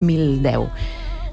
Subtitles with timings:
[0.00, 0.70] 2010.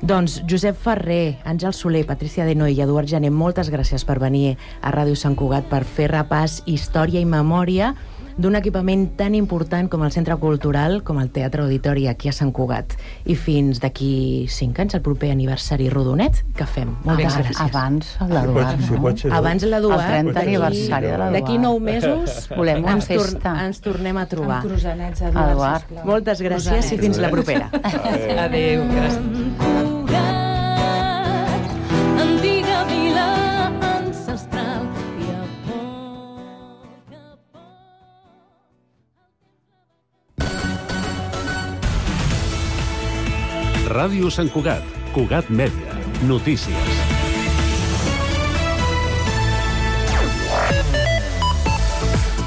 [0.02, 4.91] Doncs Josep Ferrer, Àngel Soler, Patricia Denoy i Eduard Jané, moltes gràcies per venir a
[4.94, 7.93] Ràdio Sant Cugat per fer repàs, història i memòria
[8.37, 12.51] d'un equipament tan important com el Centre Cultural, com el Teatre Auditori aquí a Sant
[12.51, 12.93] Cugat.
[13.25, 16.91] I fins d'aquí cinc anys, el proper aniversari rodonet, que fem.
[17.05, 17.61] Moltes abans, gràcies.
[17.69, 19.01] Abans l'Eduard, no?
[19.01, 19.32] pot ser.
[19.32, 20.05] Abans El l'Eduard.
[20.05, 21.33] 30 D'aquí- aniversari de l'Eduard.
[21.39, 23.55] D'aquí nou mesos Volem una ens, tor festa.
[23.65, 24.59] ens tornem a trobar.
[24.61, 26.05] Amb croissanets, Eduard, Eduard.
[26.05, 27.70] Moltes gràcies i fins la propera.
[28.45, 29.95] Adéu, gràcies.
[44.05, 44.84] Ràdio Sant Cugat,
[45.16, 45.95] Cugat Mèdia,
[46.30, 46.98] notícies.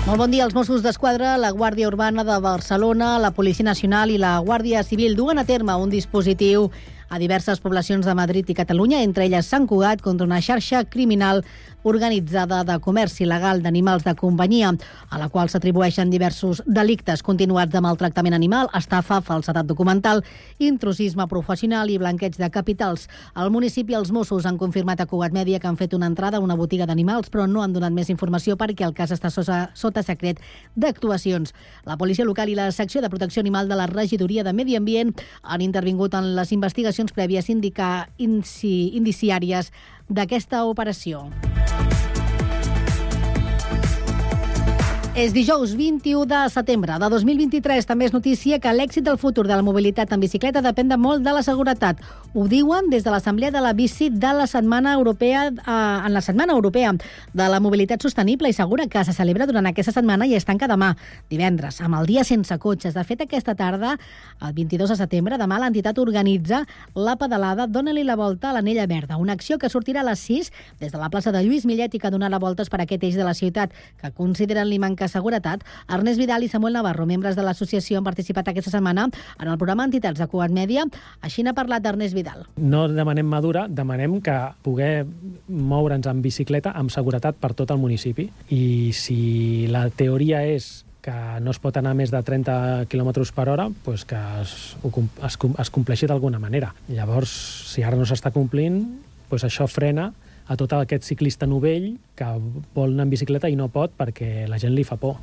[0.06, 0.44] Molt bon dia.
[0.46, 5.18] Els Mossos d'Esquadra, la Guàrdia Urbana de Barcelona, la Policia Nacional i la Guàrdia Civil
[5.18, 6.68] duen a terme un dispositiu
[7.08, 11.44] a diverses poblacions de Madrid i Catalunya, entre elles Sant Cugat, contra una xarxa criminal
[11.88, 14.72] organitzada de comerç il·legal d'animals de companyia,
[15.08, 20.24] a la qual s'atribueixen diversos delictes continuats de maltractament animal, estafa, falsedat documental,
[20.58, 23.08] intrusisme professional i blanqueig de capitals.
[23.34, 26.44] Al municipi els Mossos han confirmat a Cugat Mèdia que han fet una entrada a
[26.44, 30.02] una botiga d'animals, però no han donat més informació perquè el cas està sota, sota
[30.02, 30.42] secret
[30.76, 31.54] d'actuacions.
[31.86, 35.14] La policia local i la secció de protecció animal de la regidoria de Medi Ambient
[35.42, 39.70] han intervingut en les investigacions prèvies indica, indici, indiciàries
[40.10, 41.28] d'aquesta operació.
[45.18, 47.88] És dijous 21 de setembre de 2023.
[47.90, 51.24] També és notícia que l'èxit del futur de la mobilitat en bicicleta depèn de molt
[51.26, 51.98] de la seguretat.
[52.38, 56.20] Ho diuen des de l'Assemblea de la Bici de la Setmana Europea, eh, en la
[56.22, 56.92] Setmana Europea
[57.34, 60.68] de la Mobilitat Sostenible i Segura que se celebra durant aquesta setmana i es tanca
[60.70, 60.92] demà,
[61.28, 62.94] divendres, amb el dia sense cotxes.
[62.94, 63.96] De fet, aquesta tarda,
[64.40, 66.62] el 22 de setembre, demà l'entitat organitza
[66.94, 70.52] la pedalada Dóna-li la volta a l'Anella Verda, una acció que sortirà a les 6
[70.78, 73.26] des de la plaça de Lluís Millet i que donarà voltes per aquest eix de
[73.26, 75.64] la ciutat, que consideren li manca seguretat.
[75.88, 79.08] Ernest Vidal i Samuel Navarro, membres de l'associació, han participat aquesta setmana
[79.38, 80.86] en el programa Entitats de Cugat Mèdia.
[81.20, 82.46] Així n'ha parlat Ernest Vidal.
[82.56, 85.06] no demanem madura, demanem que poder
[85.48, 88.28] moure'ns en bicicleta amb seguretat per tot el municipi.
[88.50, 93.48] I si la teoria és que no es pot anar més de 30 km per
[93.48, 94.54] hora, doncs que es,
[95.24, 96.74] es, es compleixi d'alguna manera.
[96.88, 97.32] Llavors,
[97.72, 98.82] si ara no s'està complint,
[99.30, 100.10] doncs això frena
[100.48, 102.30] a tot aquest ciclista novell que
[102.74, 105.20] vol anar en bicicleta i no pot perquè la gent li fa por.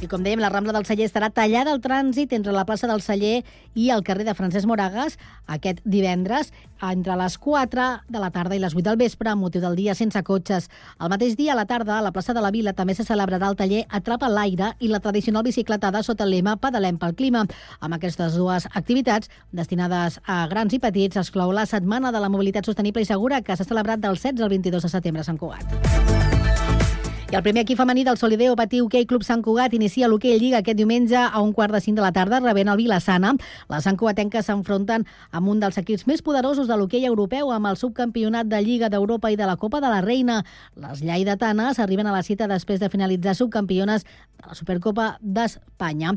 [0.00, 3.02] I com dèiem, la Rambla del Celler estarà tallada al trànsit entre la plaça del
[3.04, 3.42] Celler
[3.76, 8.62] i el carrer de Francesc Moragas aquest divendres entre les 4 de la tarda i
[8.62, 10.70] les 8 del vespre amb motiu del dia sense cotxes.
[10.96, 13.52] El mateix dia, a la tarda, a la plaça de la Vila també se celebrarà
[13.52, 17.44] el taller Atrapa l'aire i la tradicional bicicletada sota el lema Pedalem pel clima.
[17.80, 22.64] Amb aquestes dues activitats destinades a grans i petits exclou la Setmana de la Mobilitat
[22.64, 26.39] Sostenible i Segura que s'ha celebrat del 16 al 22 de setembre a Sant Cugat.
[27.30, 30.58] I el primer equip femení del Solideo Patí Hoquei Club Sant Cugat inicia l'hoquei Lliga
[30.64, 33.36] aquest diumenge a un quart de cinc de la tarda rebent el Vilassana.
[33.70, 37.78] Les Sant Cugatenques s'enfronten amb un dels equips més poderosos de l'hoquei europeu amb el
[37.78, 40.42] subcampionat de Lliga d'Europa i de la Copa de la Reina.
[40.74, 46.16] Les lleidatanes arriben a la cita després de finalitzar subcampiones de la Supercopa d'Espanya.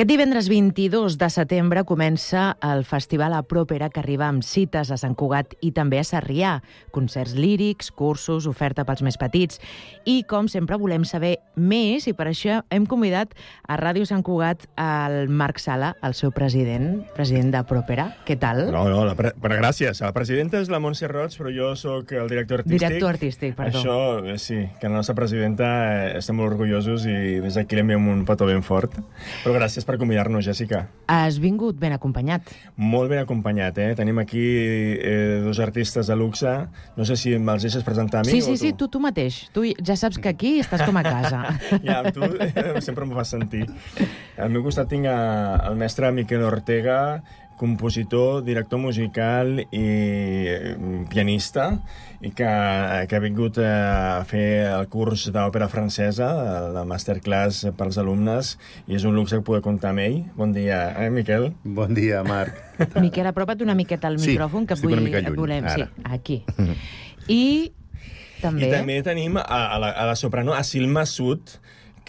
[0.00, 4.96] Aquest divendres 22 de setembre comença el Festival a Pròpera que arriba amb cites a
[4.96, 6.54] Sant Cugat i també a Sarrià.
[6.88, 9.60] Concerts lírics, cursos, oferta pels més petits.
[10.08, 13.34] I, com sempre, volem saber més i per això hem convidat
[13.68, 18.08] a Ràdio Sant Cugat al Marc Sala, el seu president, president de Pròpera.
[18.24, 18.70] Què tal?
[18.72, 19.34] No, no, la pre...
[19.36, 20.00] bueno, gràcies.
[20.00, 22.86] La presidenta és la Montse Roig, però jo sóc el director artístic.
[22.86, 23.84] Director artístic, perdó.
[23.84, 27.84] Això, eh, sí, que la nostra presidenta eh, estem molt orgullosos i des d'aquí li
[27.84, 28.96] enviem un petó ben fort.
[29.44, 30.84] Però gràcies gràcies per convidar-nos, Jessica.
[31.10, 32.46] Has vingut ben acompanyat.
[32.78, 33.88] Molt ben acompanyat, eh?
[33.98, 34.40] Tenim aquí
[34.94, 36.52] eh, dos artistes de luxe.
[36.96, 38.62] No sé si me'ls deixes presentar a mi Sí, o sí, tu.
[38.62, 39.40] sí, tu, tu mateix.
[39.52, 41.42] Tu ja saps que aquí estàs com a casa.
[41.86, 43.64] Ja, amb tu eh, sempre m'ho fas sentir.
[44.40, 45.14] Al meu costat tinc eh,
[45.68, 47.00] el mestre Miquel Ortega,
[47.60, 49.66] compositor, director musical i
[50.48, 50.76] eh,
[51.12, 51.66] pianista,
[52.24, 52.48] i que,
[53.08, 56.30] que ha vingut a fer el curs d'òpera francesa,
[56.72, 58.54] la masterclass pels alumnes,
[58.88, 60.16] i és un luxe poder comptar amb ell.
[60.38, 61.50] Bon dia, eh, Miquel?
[61.64, 62.56] Bon dia, Marc.
[63.04, 65.68] Miquel, apropa't una miqueta al Sí, micròfon, que vull, mica et lluny, volem.
[65.68, 66.16] Sí, ara.
[66.16, 66.40] aquí.
[67.28, 67.42] I
[68.40, 68.70] també...
[68.70, 71.58] I també tenim a, a, la, a la soprano Asil Massoud,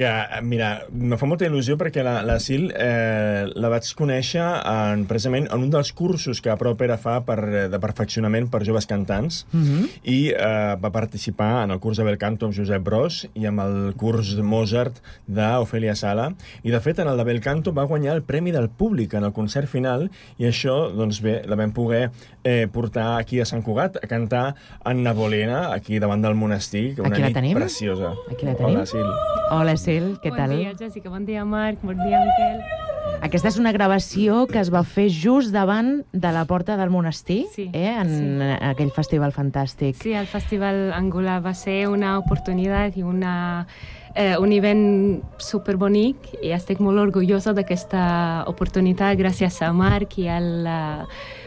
[0.01, 5.03] que, mira, me fa molta il·lusió perquè la, la Sil eh, la vaig conèixer en,
[5.09, 8.87] precisament en un dels cursos que a Propera fa per, eh, de perfeccionament per joves
[8.89, 9.85] cantants Mm -hmm.
[10.03, 13.59] i eh, va participar en el curs de bel canto amb Josep Bros i amb
[13.59, 14.95] el curs de Mozart
[15.27, 16.33] d'Ofèlia Sala
[16.63, 19.23] i de fet en el de bel canto va guanyar el Premi del Públic en
[19.23, 22.09] el concert final i això, doncs bé, la vam poder
[22.43, 27.01] eh, portar aquí a Sant Cugat a cantar Anna Bolena aquí davant del monestir, que
[27.01, 27.57] una Aquí la nit tenim?
[27.57, 28.13] preciosa.
[28.31, 28.75] Aquí la tenim?
[28.75, 29.09] Hola, Sil.
[29.51, 30.55] Hola, Sil, què bon tal?
[30.57, 31.09] dia, Jessica.
[31.09, 31.79] Bon dia, Marc.
[31.83, 32.61] Bon dia, Miquel.
[33.21, 37.45] Aquesta és una gravació que es va fer just davant de la porta del monestir,
[37.53, 38.09] Sí, eh, en
[38.39, 38.49] sí.
[38.65, 39.95] aquell festival fantàstic.
[40.01, 43.67] Sí, el Festival Angular va ser una oportunitat i una,
[44.15, 50.65] eh, un event superbonic i estic molt orgullosa d'aquesta oportunitat gràcies a Marc i al,
[50.65, 51.05] eh,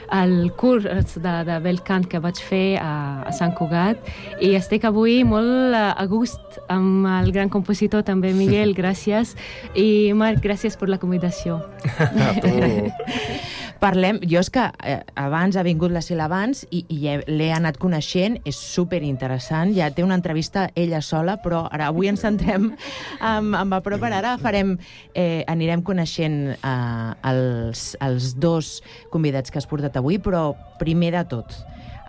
[0.09, 4.01] al curs de, de bel cant que vaig fer a, a Sant Cugat
[4.43, 9.35] i estic avui molt a gust amb el gran compositor també Miguel, gràcies
[9.75, 11.61] i Marc, gràcies per la convidació.
[11.99, 12.55] A tu.
[13.85, 17.51] Parlem, jo és que eh, abans ha vingut la Sil abans i, i he- l'he
[17.53, 22.23] anat coneixent, és super interessant, ja té una entrevista ella sola, però ara avui ens
[22.25, 22.71] centrem
[23.21, 24.79] amb, amb el proper, ara farem,
[25.13, 28.79] eh, anirem coneixent eh, els, els dos
[29.13, 31.53] convidats que has portat avui, però primer de tot,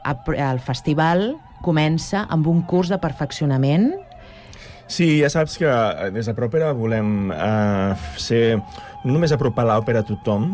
[0.07, 0.15] a-
[0.53, 1.33] el festival
[1.65, 3.91] comença amb un curs de perfeccionament.
[4.87, 8.45] Sí, ja saps que eh, des de Propera volem eh, ser,
[9.03, 10.53] no només apropar l'òpera a tothom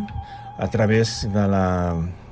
[0.62, 1.68] a través de la,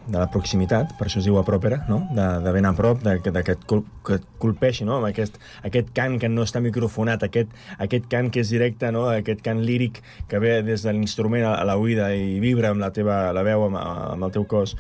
[0.06, 2.04] de la proximitat, per això es diu a Propera, no?
[2.14, 5.00] de, de ben a prop, de, de que, et col, que et colpeixi, no?
[5.00, 9.08] amb aquest, aquest cant que no està microfonat, aquest, aquest cant que és directe, no?
[9.10, 11.78] aquest cant líric que ve des de l'instrument a, a la
[12.14, 14.76] i vibra amb la teva la veu, amb, amb el teu cos.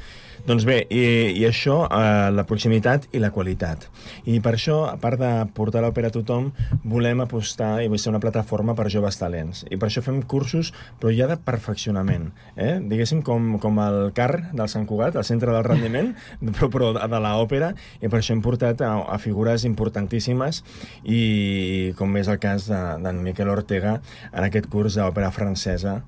[0.47, 1.01] Doncs bé, i,
[1.39, 3.87] i això, eh, la proximitat i la qualitat.
[4.29, 6.49] I per això, a part de portar l'òpera a tothom,
[6.83, 9.65] volem apostar i vull ser una plataforma per joves talents.
[9.69, 10.71] I per això fem cursos,
[11.01, 12.29] però ja de perfeccionament.
[12.55, 12.77] Eh?
[12.89, 16.13] Diguéssim, com, com el CAR del Sant Cugat, el centre del rendiment,
[16.55, 20.63] però, però de, l'òpera, i per això hem portat a, a figures importantíssimes
[21.03, 23.99] i com és el cas d'en de, Miquel Ortega
[24.31, 25.99] en aquest curs d'òpera francesa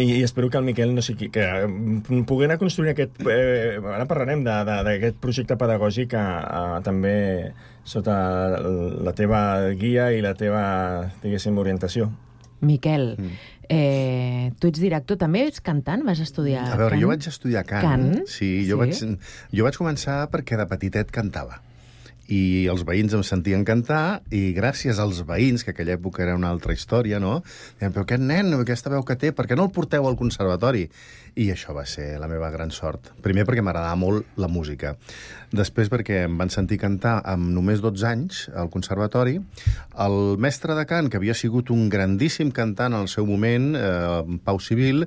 [0.00, 3.16] i espero que el Miquel, no sé qui, que mm, pugui anar construint aquest...
[3.24, 7.14] Eh, ara parlarem de- de- d'aquest projecte pedagògic eh, eh, també
[7.84, 8.16] sota
[8.60, 12.10] la teva guia i la teva, diguéssim, orientació.
[12.60, 13.14] Miquel,
[13.72, 16.04] eh, tu ets director, també ets cantant?
[16.04, 17.00] Vas estudiar A veure, cant?
[17.00, 17.80] jo vaig estudiar cant.
[17.86, 18.26] Cant?
[18.28, 19.06] Sí, jo, Sí?
[19.08, 19.18] Vaig,
[19.56, 21.62] jo vaig començar perquè de petitet cantava
[22.30, 26.50] i els veïns em sentien cantar i gràcies als veïns, que aquella època era una
[26.54, 27.40] altra història, no?
[27.80, 30.86] Deien, però aquest nen, aquesta veu que té, per què no el porteu al conservatori?
[31.38, 33.12] I això va ser la meva gran sort.
[33.22, 34.94] Primer perquè m'agradava molt la música.
[35.50, 39.38] Després perquè em van sentir cantar amb només 12 anys al conservatori.
[40.00, 44.60] El mestre de cant, que havia sigut un grandíssim cantant al seu moment, eh, Pau
[44.62, 45.06] Civil,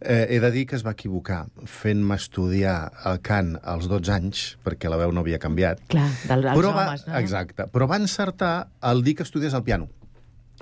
[0.00, 2.76] eh, he de dir que es va equivocar fent-me estudiar
[3.08, 5.84] el cant als 12 anys, perquè la veu no havia canviat.
[5.92, 7.18] Clar, del, dels Però va, homes, no?
[7.20, 7.68] Exacte.
[7.72, 8.54] Però va encertar
[8.92, 9.90] el dir que estudiés el piano.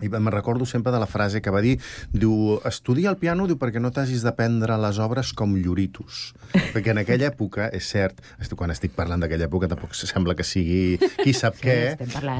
[0.03, 1.77] I me'n recordo sempre de la frase que va dir,
[2.13, 6.35] diu, estudia el piano diu, perquè no t'hagis d'aprendre les obres com lloritos.
[6.75, 8.21] perquè en aquella època, és cert,
[8.57, 11.97] quan estic parlant d'aquella època tampoc sembla que sigui qui sap Sí, què,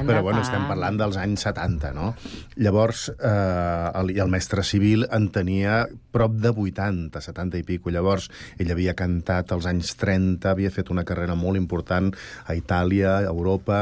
[0.07, 2.11] però bueno, estem parlant dels anys 70, no?
[2.57, 7.91] Llavors, eh, el, el mestre civil en tenia prop de 80, 70 i pico.
[7.93, 12.11] Llavors, ell havia cantat als anys 30, havia fet una carrera molt important
[12.45, 13.81] a Itàlia, a Europa,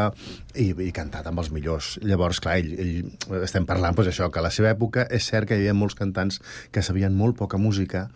[0.60, 1.94] i, i cantat amb els millors.
[2.06, 5.48] Llavors, clar, ell, ell estem parlant, doncs això, que a la seva època és cert
[5.50, 6.40] que hi havia molts cantants
[6.76, 8.08] que sabien molt poca música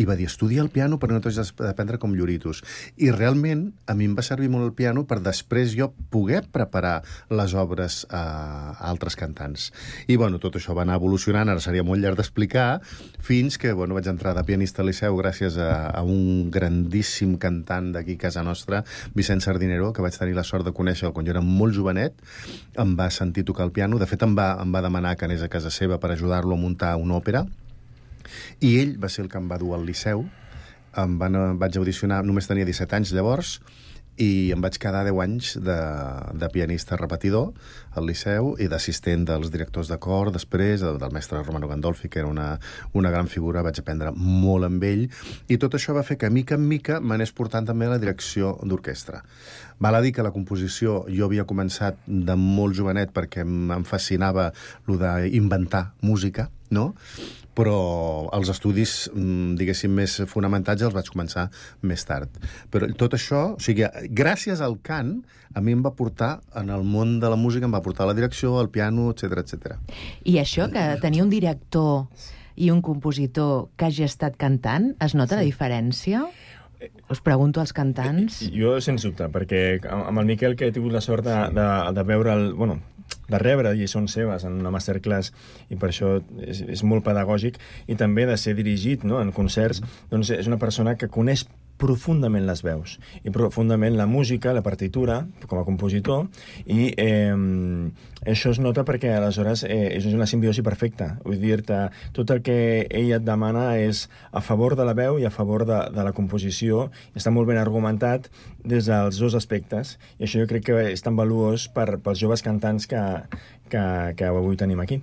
[0.00, 2.62] i va dir, estudia el piano però no t'has d'aprendre com lloritos.
[2.96, 7.00] I realment a mi em va servir molt el piano per després jo poder preparar
[7.30, 8.22] les obres a,
[8.88, 9.70] altres cantants.
[10.08, 12.80] I bueno, tot això va anar evolucionant, ara seria molt llarg d'explicar,
[13.22, 17.92] fins que bueno, vaig entrar de pianista al Liceu gràcies a, a un grandíssim cantant
[17.94, 18.82] d'aquí casa nostra,
[19.14, 22.14] Vicent Sardinero, que vaig tenir la sort de conèixer quan jo era molt jovenet,
[22.78, 25.42] em va sentir tocar el piano, de fet em va, em va demanar que anés
[25.42, 27.44] a casa seva per ajudar-lo a muntar una òpera,
[28.62, 30.24] I ell va ser el que em va dur al Liceu,
[31.02, 33.56] em van, vaig audicionar, només tenia 17 anys llavors,
[34.20, 35.76] i em vaig quedar 10 anys de,
[36.36, 37.52] de pianista repetidor
[37.96, 42.28] al Liceu i d'assistent dels directors de cor després, del, mestre Romano Gandolfi, que era
[42.28, 42.58] una,
[42.92, 45.06] una gran figura, vaig aprendre molt amb ell,
[45.48, 48.58] i tot això va fer que, mica en mica, m'anés portant també a la direcció
[48.62, 49.22] d'orquestra.
[49.82, 54.50] Val a dir que la composició jo havia començat de molt jovenet perquè em, fascinava
[54.86, 56.92] lo d'inventar música, no?
[57.54, 61.48] Però els estudis, mm, diguéssim, més fonamentats els vaig començar
[61.82, 62.28] més tard.
[62.70, 65.22] Però tot això, o sigui, gràcies al cant,
[65.54, 68.12] a mi em va portar en el món de la música, em va portar a
[68.12, 69.76] la direcció, al piano, etc etc.
[70.24, 72.06] I això, que tenir un director
[72.56, 76.26] i un compositor que hagi estat cantant, es nota la diferència?
[77.12, 78.38] Us pregunto als cantants.
[78.56, 82.04] Jo, sens dubte, perquè amb el Miquel, que he tingut la sort de, de, de
[82.08, 82.46] veure el...
[82.56, 82.78] Bueno,
[83.28, 85.32] de rebre lliçons seves en una masterclass
[85.72, 87.58] i per això és, és molt pedagògic
[87.92, 91.44] i també de ser dirigit no, en concerts, doncs és una persona que coneix
[91.82, 92.96] profundament les veus
[93.26, 96.28] i profundament la música, la partitura com a compositor
[96.70, 97.34] i eh,
[98.22, 101.84] això es nota perquè aleshores eh, és una simbiosi perfecta vull dir-te,
[102.14, 102.58] tot el que
[102.88, 106.14] ella et demana és a favor de la veu i a favor de, de la
[106.16, 108.30] composició està molt ben argumentat
[108.62, 112.44] des dels dos aspectes i això jo crec que és tan valuós per, pels joves
[112.46, 113.02] cantants que,
[113.72, 113.82] que,
[114.16, 115.00] que avui tenim aquí.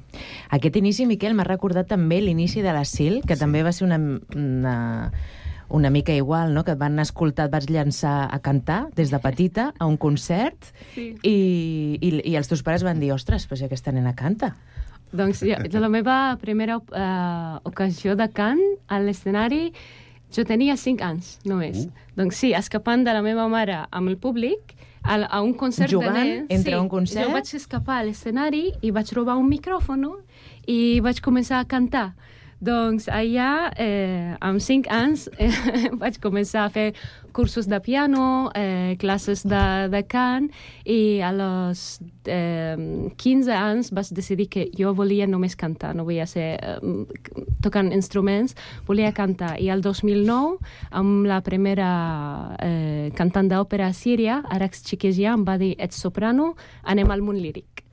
[0.56, 3.42] Aquest inici, Miquel, m'ha recordat també l'inici de la SIL, que sí.
[3.42, 4.00] també va ser una,
[4.36, 4.78] una,
[5.70, 6.64] una mica igual, no?
[6.66, 10.72] que et van escoltar, et vas llançar a cantar des de petita a un concert
[10.96, 11.16] Sí.
[11.24, 14.56] i, i, i els teus pares van dir, ostres, però si aquesta nena canta.
[15.12, 19.72] Doncs de la meva primera uh, ocasió de cant a l'escenari
[20.30, 21.88] jo tenia 5 anys només.
[21.88, 22.12] Uh.
[22.20, 26.14] Doncs sí, escapant de la meva mare amb el públic a, a un concert Jugant
[26.14, 26.46] de nens.
[26.50, 27.26] entre sí, un concert?
[27.26, 30.06] Jo vaig escapar a l'escenari i vaig trobar un micròfon
[30.68, 32.12] i vaig començar a cantar.
[32.60, 35.48] Doncs allà, eh, amb 5 anys, eh,
[36.02, 36.90] vaig començar a fer
[37.32, 40.50] cursos de piano, eh, classes de, de cant,
[40.84, 42.76] i a los eh,
[43.16, 46.78] 15 anys vaig decidir que jo volia només cantar, no volia ser eh,
[47.64, 49.56] tocant instruments, volia cantar.
[49.56, 50.60] I al 2009,
[50.92, 51.90] amb la primera
[52.60, 57.40] eh, cantant d'òpera a Síria, Arax Chiquejian, em va dir, ets soprano, anem al món
[57.40, 57.89] líric.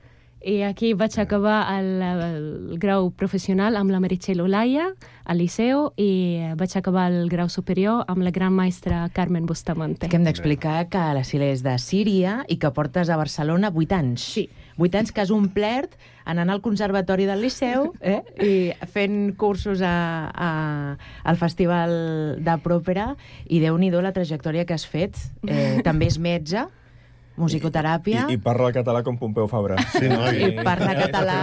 [0.47, 4.85] I aquí vaig acabar el, el grau professional amb la Meritxell Olaya
[5.27, 10.07] al Liceu i vaig acabar el grau superior amb la gran maestra Carmen Bustamante.
[10.07, 13.99] Que hem d'explicar que la Sila és de Síria i que portes a Barcelona 8
[13.99, 14.29] anys.
[14.37, 14.45] Sí.
[14.79, 18.21] 8 anys que has omplert anant al Conservatori del Liceu eh?
[18.39, 20.49] i fent cursos a, a,
[21.27, 21.91] al Festival
[22.39, 23.17] de Pròpera
[23.51, 25.19] i déu nhi la trajectòria que has fet.
[25.43, 26.69] Eh, també és metge,
[27.37, 28.25] musicoteràpia...
[28.29, 29.77] I, I parla català com Pompeu Fabra.
[29.93, 30.25] Sí, no?
[30.31, 31.37] I parla Ja, català,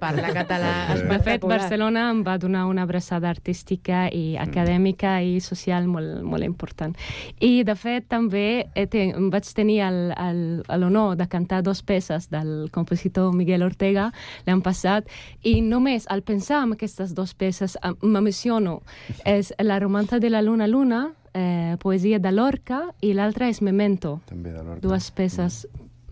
[0.00, 1.44] parla català De fet.
[1.44, 6.96] Barcelona em va donar una abraçada artística i acadèmica i social molt, molt important.
[7.40, 13.32] I, de fet, també he ten, vaig tenir l'honor de cantar dos peces del compositor
[13.36, 14.10] Miguel Ortega
[14.46, 15.08] l'any passat
[15.48, 18.80] i només al pensar en aquestes dues peces em- m'emociono.
[19.24, 24.20] És La romanta de la luna luna, eh, poesia de Lorca, i l'altra és Memento.
[24.28, 24.82] També de l'Horta.
[24.84, 25.66] Dues peces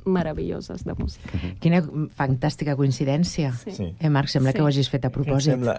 [0.04, 1.30] meravelloses de música.
[1.60, 1.82] Quina
[2.16, 3.52] fantàstica coincidència.
[3.52, 3.72] Sí.
[3.76, 3.88] Sí.
[4.00, 4.56] Eh, Marc, sembla Sí.
[4.56, 5.52] que ho hagis fet a Em propòsit.
[5.52, 5.76] sembla...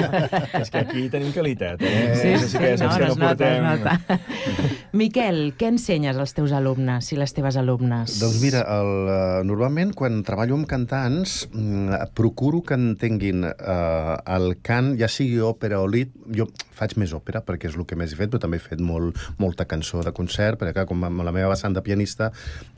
[0.60, 2.14] és que aquí tenim qualitat, eh?
[2.14, 4.00] Sí, És sí, que no, saps que no es portem- nota.
[4.96, 8.14] Miquel, què ensenyes als teus alumnes i les teves alumnes?
[8.20, 14.56] Doncs mira, el, eh, normalment quan treballo amb cantants mm, procuro que entenguin eh, el
[14.64, 16.46] cant, ja sigui òpera o lit, jo
[16.76, 19.16] faig més òpera perquè és el que més he fet, però també he fet molt,
[19.42, 22.30] molta cançó de concert, perquè clar, com amb la meva vessant de pianista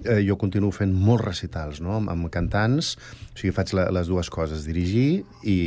[0.04, 1.96] eh, jo continuo fent molts recitals no?
[1.98, 2.94] amb, amb cantants,
[3.32, 5.60] o sigui, faig la, les dues coses, dirigir i,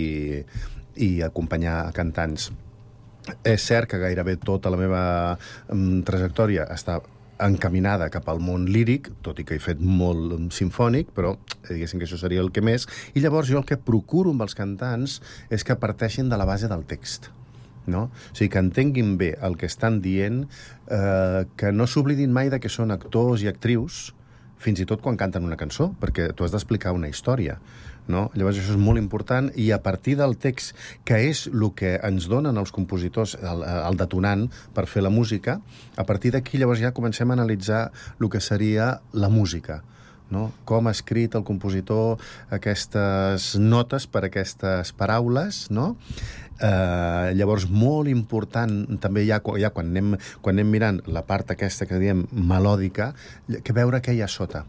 [0.95, 2.51] i acompanyar a cantants.
[3.45, 5.01] És cert que gairebé tota la meva
[5.69, 6.99] um, trajectòria està
[7.41, 11.73] encaminada cap al món líric, tot i que he fet molt um, sinfònic, però eh,
[11.73, 12.87] diguéssim que això seria el que més.
[13.13, 16.69] I llavors jo el que procuro amb els cantants és que parteixin de la base
[16.71, 17.31] del text.
[17.89, 18.07] No?
[18.13, 20.43] O sigui, que entenguin bé el que estan dient,
[20.93, 24.11] eh, que no s'oblidin mai de que són actors i actrius,
[24.61, 27.57] fins i tot quan canten una cançó, perquè tu has d'explicar una història.
[28.11, 28.25] No?
[28.35, 30.73] Llavors això és molt important i a partir del text,
[31.05, 35.59] que és el que ens donen els compositors, el, el detonant per fer la música,
[35.95, 37.87] a partir d'aquí llavors ja comencem a analitzar
[38.19, 39.81] el que seria la música
[40.31, 40.49] no?
[40.65, 42.21] com ha escrit el compositor
[42.55, 45.91] aquestes notes per aquestes paraules, no?
[46.61, 51.87] Eh, llavors, molt important, també ja, ja quan, anem, quan anem mirant la part aquesta
[51.89, 53.13] que diem melòdica,
[53.63, 54.65] que veure què hi ha sota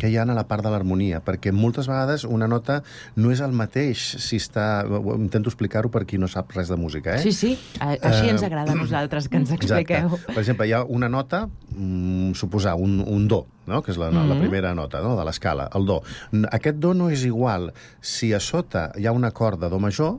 [0.00, 2.78] què hi ha a la part de l'harmonia, perquè moltes vegades una nota
[3.20, 4.86] no és el mateix si està...
[5.18, 7.24] Intento explicar-ho per qui no sap res de música, eh?
[7.24, 10.08] Sí, sí, així Eh, ens agrada a nosaltres que ens expliqueu.
[10.08, 10.32] Exacte.
[10.32, 11.42] Per exemple, hi ha una nota,
[11.74, 13.82] mm, suposar, un, un do, no?
[13.82, 14.28] que és la, mm Mhm.
[14.32, 15.16] la primera nota no?
[15.18, 16.00] de l'escala, el do.
[16.50, 20.18] Aquest do no és igual si a sota hi ha un acord de do major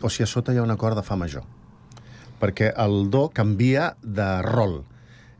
[0.00, 1.42] o si a sota hi ha un acord de fa major.
[2.38, 4.84] Perquè el do canvia de rol.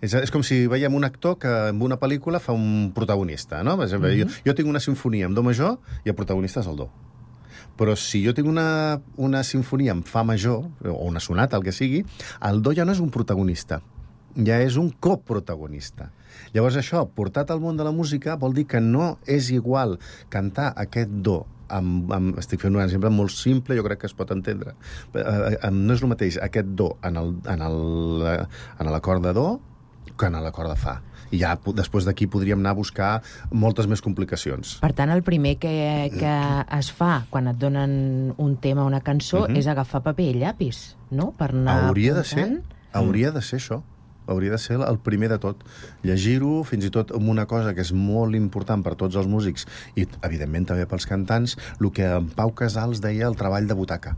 [0.01, 3.77] És, és com si veiem un actor que en una pel·lícula fa un protagonista, no?
[3.77, 4.21] Per exemple, Mhm.
[4.21, 6.89] jo, jo tinc una sinfonia amb do major i el protagonista és el do.
[7.79, 11.73] Però si jo tinc una, una sinfonia amb fa major, o una sonata, el que
[11.73, 12.05] sigui,
[12.43, 13.81] el do ja no és un protagonista,
[14.37, 16.11] ja és un coprotagonista.
[16.53, 19.99] Llavors això, portat al món de la música, vol dir que no és igual
[20.29, 24.15] cantar aquest do amb, amb, estic fent un exemple molt simple, jo crec que es
[24.15, 24.75] pot entendre.
[25.15, 25.23] Eh,
[25.63, 28.47] eh, no és el mateix aquest do en el- en el-
[28.79, 29.61] en l'acord de do
[30.17, 31.03] que en l'acord de fa.
[31.31, 33.23] I ja després d'aquí podríem anar a buscar
[33.53, 34.79] moltes més complicacions.
[34.81, 39.03] Per tant, el primer que, que es fa quan et donen un tema o una
[39.03, 39.57] cançó Mhm.
[39.57, 41.33] és agafar paper i llapis, no?
[41.37, 42.65] Per anar Hauria de apuntant.
[42.65, 43.83] ser, hauria de ser això.
[44.29, 45.65] Hauria de ser el primer de tot.
[46.07, 49.67] Llegir-ho, fins i tot amb una cosa que és molt important per tots els músics
[49.97, 54.17] i, evidentment, també pels cantants, el que en Pau Casals deia el treball de butaca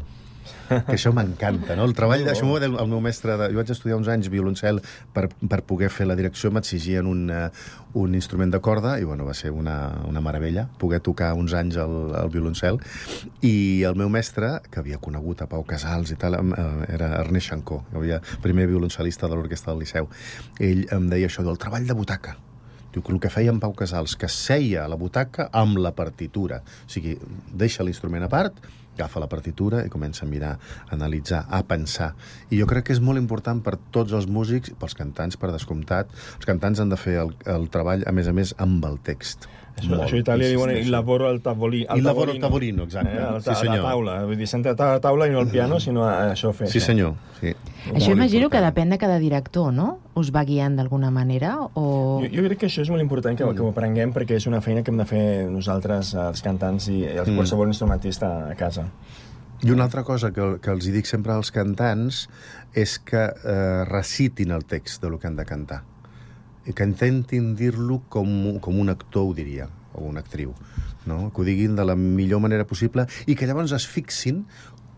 [0.71, 1.85] que això m'encanta, no?
[1.89, 4.31] El treball, això m'ho va dir el meu mestre, de, jo vaig estudiar uns anys
[4.33, 4.81] violoncel
[5.15, 7.49] per, per poder fer la direcció, m'exigien un, uh,
[8.01, 9.77] un instrument de corda, i bueno, va ser una,
[10.09, 12.79] una meravella poder tocar uns anys el, el violoncel,
[13.47, 17.51] i el meu mestre, que havia conegut a Pau Casals i tal, eh, era Ernest
[17.51, 20.11] Xancó, que havia primer violoncelista de l'orquestra del Liceu,
[20.61, 22.37] ell em deia això del treball de butaca,
[22.91, 25.93] Diu que el que feia en Pau Casals, que seia a la butaca amb la
[25.95, 26.59] partitura.
[26.59, 27.15] O sigui,
[27.55, 28.57] deixa l'instrument a part,
[29.01, 32.13] agafa la partitura i comença a mirar, a analitzar, a pensar.
[32.53, 36.13] I jo crec que és molt important per tots els músics, pels cantants, per descomptat.
[36.37, 39.49] Els cantants han de fer el, el treball, a més a més, amb el text.
[39.81, 41.87] Això, això a Itàlia diuen il lavoro al tavolí.
[41.95, 43.15] Il lavoro al tavolino, exacte.
[43.17, 43.85] Eh, al Sí, ta- a la senyor.
[43.87, 44.17] taula.
[44.29, 46.69] Vull dir, sentat a la taula i no al piano, sinó a això fer.
[46.69, 47.15] Sí, senyor.
[47.41, 47.55] Sí.
[47.95, 50.01] Això imagino que depèn de cada director, no?
[50.21, 51.55] Us va guiant d'alguna manera?
[51.75, 52.21] O...
[52.25, 54.61] Jo, jo crec que això és molt important que, que ho aprenguem perquè és una
[54.61, 57.39] feina que hem de fer nosaltres, els cantants i els, Mm.
[57.41, 58.85] qualsevol instrumentista a casa.
[59.61, 62.23] I una altra cosa que, que els hi dic sempre als cantants
[62.73, 65.83] és que eh, recitin el text del que han de cantar.
[66.69, 70.55] I que intentin dir-lo com, com un actor ho diria, o una actriu.
[71.09, 71.31] No?
[71.33, 74.45] Que ho diguin de la millor manera possible i que llavors es fixin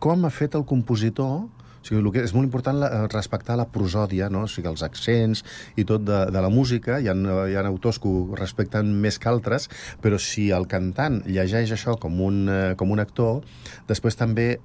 [0.02, 1.46] com ha fet el compositor
[1.82, 4.44] o sigui, el que és molt important la, eh, respectar la prosòdia, no?
[4.46, 5.42] o sigui, els accents
[5.76, 7.00] i tot de, de la música.
[7.02, 7.14] Hi ha,
[7.50, 9.68] hi ha autors que ho respecten més que altres,
[10.00, 13.42] però si el cantant llegeix això com un, eh, com un actor,
[13.90, 14.60] després també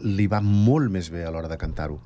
[0.00, 1.98] li va molt més bé a l'hora de cantar-ho.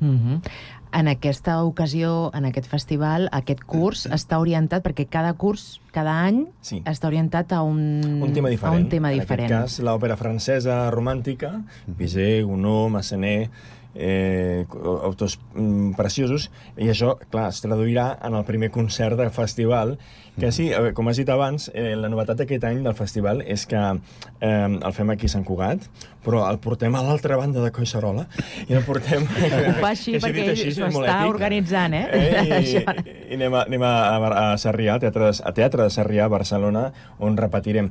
[0.00, 0.42] Mhm.
[0.90, 6.46] En aquesta ocasió, en aquest festival, aquest curs està orientat, perquè cada curs, cada any,
[6.62, 6.80] Sí.
[6.86, 8.74] està orientat a un, Un tema diferent.
[8.74, 9.52] A un tema en diferent.
[9.52, 13.50] aquest cas, l'òpera francesa romàntica, Bizet, Gounod, Massenet,
[13.98, 14.64] eh,
[15.02, 19.96] autors mm, preciosos, i això, clar, es traduirà en el primer concert del festival,
[20.38, 23.66] que sí, a com has dit abans, eh, la novetat d'aquest any del festival és
[23.66, 25.84] que eh, el fem aquí a Sant Cugat,
[26.24, 28.26] però el portem a l'altra banda de Collserola,
[28.68, 29.22] i el portem...
[29.24, 32.04] Ho fa així que perquè dit s'ho és molt està organitzant, eh?
[32.12, 32.82] Eh, i, Això.
[33.30, 36.26] i anem a, anem a, a, a Sarrià, a Teatre, de- a Teatre de Sarrià,
[36.26, 37.90] a Barcelona, on repetirem.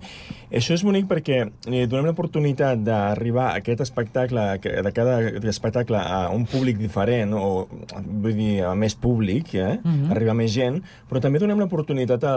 [0.51, 5.17] Això és bonic perquè li donem l'oportunitat d'arribar a aquest espectacle, de cada
[5.49, 9.79] espectacle a un públic diferent, o vull dir, a més públic, eh?
[9.83, 10.11] Mhm.
[10.13, 12.36] arribar a més gent, però també donem l'oportunitat al,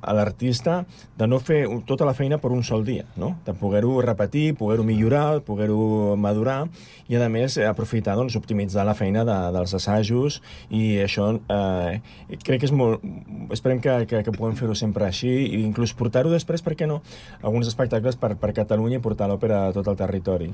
[0.00, 0.86] a l'artista
[1.18, 3.32] de no fer tota la feina per un sol dia, no?
[3.44, 6.68] de poder-ho repetir, poder-ho millorar, poder-ho madurar,
[7.10, 11.98] i a més eh, aprofitar, doncs, optimitzar la feina de, dels assajos, i això eh,
[12.44, 13.02] crec que és molt...
[13.50, 17.00] Esperem que, que, que puguem fer-ho sempre així, i inclús portar-ho després, per què no,
[17.42, 20.52] alguns espectacles per, per Catalunya i portar l'òpera a tot el territori.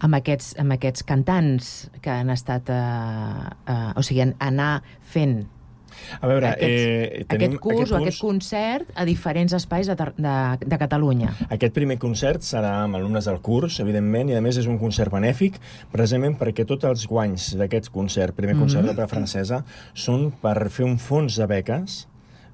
[0.00, 2.68] amb aquests, amb aquests cantants que han estat...
[2.72, 5.44] Uh, uh, o sigui, an- anar fent
[6.20, 9.86] A veure, aquests, eh, tenim aquest curs aquest o curs- aquest concert a diferents espais
[9.86, 11.32] de, de, de Catalunya.
[11.50, 15.12] Aquest primer concert serà amb alumnes del curs, evidentment, i a més és un concert
[15.12, 15.58] benèfic,
[15.92, 18.90] precisament perquè tots els guanys d'aquest concert, primer concert Mhm.
[18.92, 22.06] d'òpera francesa, són per fer un fons de beques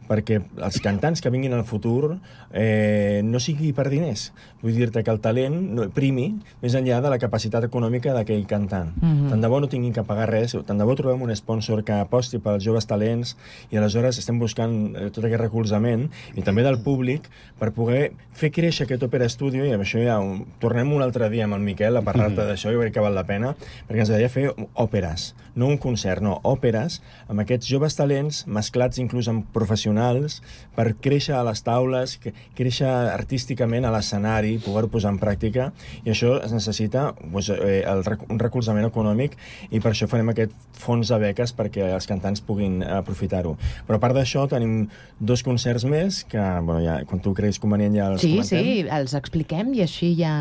[0.09, 2.17] perquè els cantants que vinguin al futur
[2.53, 4.31] eh, no sigui per diners.
[4.63, 6.29] Vull dir-te que el talent no, primi
[6.63, 8.93] més enllà de la capacitat econòmica d'aquell cantant.
[9.01, 9.31] Mhm.
[9.31, 11.93] Tant de bo no tinguin que pagar res, tant de bo trobem un sponsor que
[11.93, 13.37] aposti pels joves talents
[13.71, 18.51] i aleshores estem buscant eh, tot aquest recolzament i també del públic per poder fer
[18.53, 21.61] créixer aquest Opera Studio i amb això ja un, tornem un altre dia amb el
[21.67, 22.49] Miquel a parlar-te Mhm.
[22.49, 23.55] d'això, jo crec que val la pena
[23.89, 28.99] perquè ens agradaria fer òperes, no un concert, no, òperes amb aquests joves talents mesclats
[28.99, 30.43] inclús amb professionals professionals
[30.77, 32.19] per créixer a les taules,
[32.55, 35.71] créixer artísticament a l'escenari, poder-ho posar en pràctica,
[36.05, 39.39] i això es necessita doncs, eh, el, un recolzament econòmic
[39.73, 43.55] i per això farem aquest fons de beques perquè els cantants puguin aprofitar-ho.
[43.89, 47.97] Però a part d'això tenim dos concerts més que, bueno, ja, quan tu creguis convenient
[47.97, 48.65] ja els Sí, comentem.
[48.69, 50.35] sí, els expliquem i així ja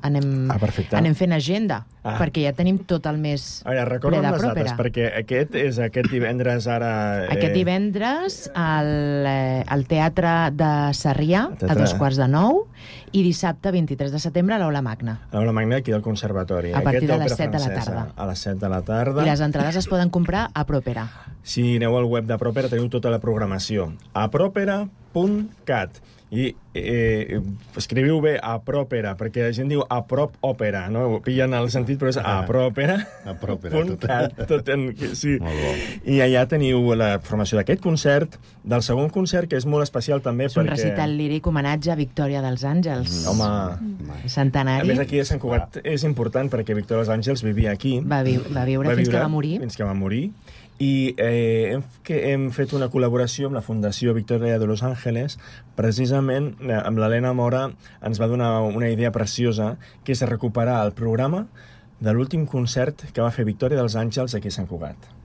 [0.00, 0.96] anem, Ah, perfecte.
[0.96, 2.16] anem fent agenda, Ah.
[2.18, 6.08] perquè ja tenim tot el mes A veure, recorda'm les dates, perquè aquest és aquest
[6.10, 7.26] divendres ara...
[7.30, 9.01] Aquest divendres al, eh,
[9.68, 12.66] al Teatre de Sarrià, a Teatre- dos quarts de nou,
[13.12, 15.18] i dissabte, 23 de setembre, a l'Aula Magna.
[15.30, 16.72] A l'Aula Magna, aquí del Conservatori.
[16.72, 18.06] A partir Aquest de les d'òpera 7 de la tarda.
[18.16, 19.22] A les 7 de la tarda.
[19.22, 21.08] I les entrades es poden comprar a Propera.
[21.42, 23.92] Si aneu al web de Propera teniu tota la programació.
[24.14, 25.90] a propera.cat
[26.32, 27.40] i eh,
[27.76, 31.02] escriviu bé a propera, perquè la gent diu a prop òpera, no?
[31.12, 32.94] Ho pillen el sentit, però és a propera.
[33.28, 34.06] A propera, punt tot.
[34.08, 35.34] cat, tot en, sí.
[35.44, 35.72] Molt bo.
[36.08, 40.46] I allà teniu la formació d'aquest concert, del segon concert, que és molt especial també
[40.48, 40.78] És un perquè...
[40.78, 43.26] recital líric homenatge a Victòria dels Àngels.
[43.28, 43.50] Home,
[43.82, 44.10] Mm.
[44.24, 44.88] a Centenari.
[44.88, 47.98] més aquí a Sant Cugat és important perquè Víctor dels Àngels vivia aquí.
[48.00, 49.58] Va, vi va viure fins que va morir.
[49.60, 50.30] Fins que va morir.
[50.78, 55.38] I eh, hem, que hem fet una col·laboració amb la Fundació Victoria de Los Ángeles.
[55.78, 57.68] Precisament, eh, amb l'Helena Mora
[58.02, 61.46] ens va donar una idea preciosa, que és recuperar el programa
[62.02, 65.21] de l'últim concert que va fer Victòria dels Àngels aquí a Sant Cugat.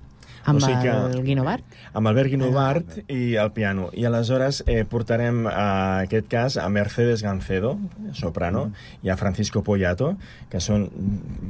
[0.47, 1.63] Amb o sigui que- el Guinovart.
[1.93, 3.89] amb Albert Guinovart i el piano.
[3.93, 7.77] I aleshores eh, portarem, a aquest cas, a Mercedes Gancedo,
[8.13, 8.71] soprano,
[9.03, 10.15] i a Francisco Poyato,
[10.49, 10.89] que són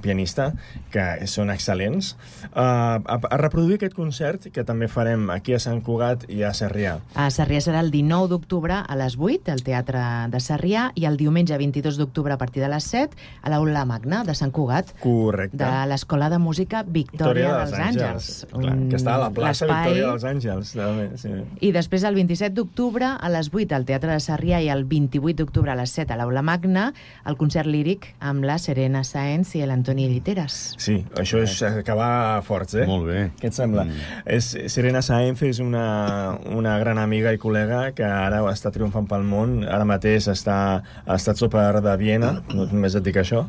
[0.01, 0.53] pianista,
[0.91, 2.15] que són excel·lents,
[2.51, 6.53] uh, a, a reproduir aquest concert que també farem aquí a Sant Cugat i a
[6.57, 6.97] Sarrià.
[7.15, 10.01] A Sarrià serà el 19 d'octubre a les 8, al Teatre
[10.33, 14.23] de Sarrià, i el diumenge 22 d'octubre a partir de les 7, a l'Aula Magna
[14.23, 15.57] de Sant Cugat, Correcte.
[15.57, 18.31] de l'Escola de Música Victòria, dels Àngels.
[18.51, 20.73] Clar, que està a la plaça Victòria dels Àngels.
[20.77, 21.31] També, sí.
[21.61, 25.37] I després, el 27 d'octubre, a les 8, al Teatre de Sarrià, i el 28
[25.41, 26.89] d'octubre a les 7, a l'Aula Magna,
[27.27, 30.59] el concert líric amb la Serena Sáenz i l'Antoni Lliteres.
[30.81, 32.87] Sí, això és acabar forts, eh?
[32.89, 33.23] Molt bé.
[33.41, 33.87] Què et sembla?
[33.87, 34.21] Mm.
[34.37, 39.25] És, Serena Saenz és una, una gran amiga i col·lega que ara està triomfant pel
[39.27, 39.59] món.
[39.67, 43.45] Ara mateix està a l'estat super de Viena, no només et dic això,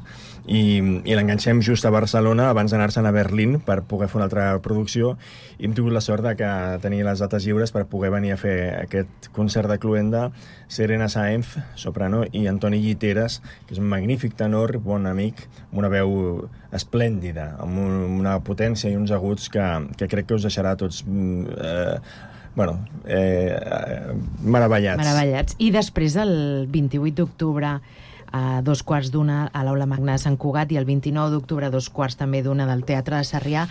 [0.48, 4.46] i, i l'enganxem just a Barcelona abans d'anar-se'n a Berlín per poder fer una altra
[4.64, 5.12] producció
[5.58, 6.50] i hem tingut la sort de que
[6.82, 10.30] tenir les dates lliures per poder venir a fer aquest concert de Cluenda
[10.68, 15.92] Serena Saenz, soprano, i Antoni Lliteres, que és un magnífic tenor, bon amic, amb una
[15.92, 16.10] veu
[16.76, 21.00] esplèndida, amb un, una potència i uns aguts que, que crec que us deixarà tots
[21.08, 21.96] eh,
[22.58, 25.00] bueno, eh, eh, meravellats.
[25.00, 25.56] Meravellats.
[25.62, 27.76] I després, el 28 d'octubre,
[28.32, 31.70] a dos quarts d'una a l'Aula Magna de Sant Cugat i el 29 d'octubre a
[31.70, 33.66] dos quarts també d'una del Teatre de Sarrià,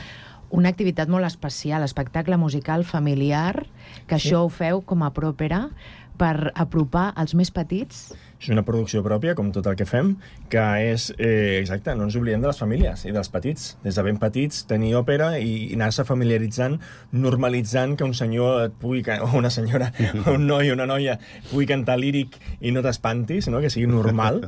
[0.50, 3.66] una activitat molt especial, espectacle musical familiar,
[4.08, 4.30] que Sí.
[4.30, 5.70] això ho feu com a pròpera
[6.18, 10.12] per apropar els més petits És una producció pròpia, com tot el que fem,
[10.52, 13.78] que és, eh, exacte, no ens oblidem de les famílies i dels petits.
[13.84, 16.78] Des de ben petits, tenir òpera i, anar-se familiaritzant,
[17.12, 19.92] normalitzant que un senyor et pugui, o una senyora,
[20.26, 21.18] o un noi o una noia
[21.50, 23.62] pugui cantar líric i no t'espantis, no?
[23.64, 24.44] que sigui normal.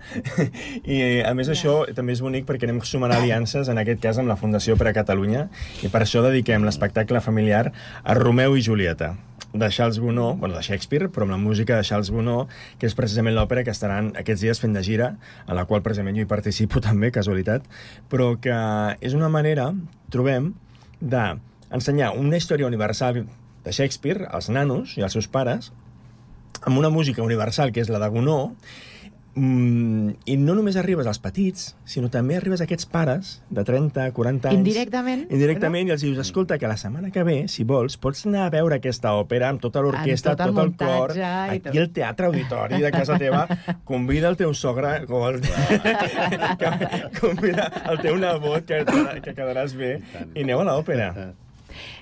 [0.85, 4.29] I, a més, això també és bonic perquè anem sumant aliances, en aquest cas amb
[4.29, 5.47] la Fundació per a Catalunya,
[5.81, 7.71] i per això dediquem l'espectacle familiar
[8.03, 9.15] a Romeu i Julieta
[9.53, 12.95] de Charles Gounod, bueno, de Shakespeare, però amb la música de Charles Gounod, que és
[12.97, 15.13] precisament l'òpera que estaran aquests dies fent de gira,
[15.47, 17.65] a la qual precisament jo hi participo també, casualitat,
[18.11, 18.55] però que
[19.01, 19.71] és una manera,
[20.13, 20.53] trobem,
[20.99, 25.71] d'ensenyar una història universal de Shakespeare als nanos i als seus pares,
[26.61, 28.55] amb una música universal que és la de Gounod,
[29.35, 34.09] mm, i no només arribes als petits, sinó també arribes a aquests pares de 30,
[34.15, 34.61] 40 anys.
[34.61, 38.47] Indirectament, Indirectament, i els dius, escolta, que la setmana que ve, si vols, pots anar
[38.47, 41.81] a veure aquesta òpera amb tota l'orquestra, tot el tot el cor, i aquí tot.
[41.83, 43.45] al Teatre Auditori de casa teva,
[43.91, 45.41] convida el teu sogre o el...
[47.21, 48.83] convida el teu nebot, que,
[49.25, 49.97] que quedaràs bé,
[50.33, 51.13] i aneu a l'òpera.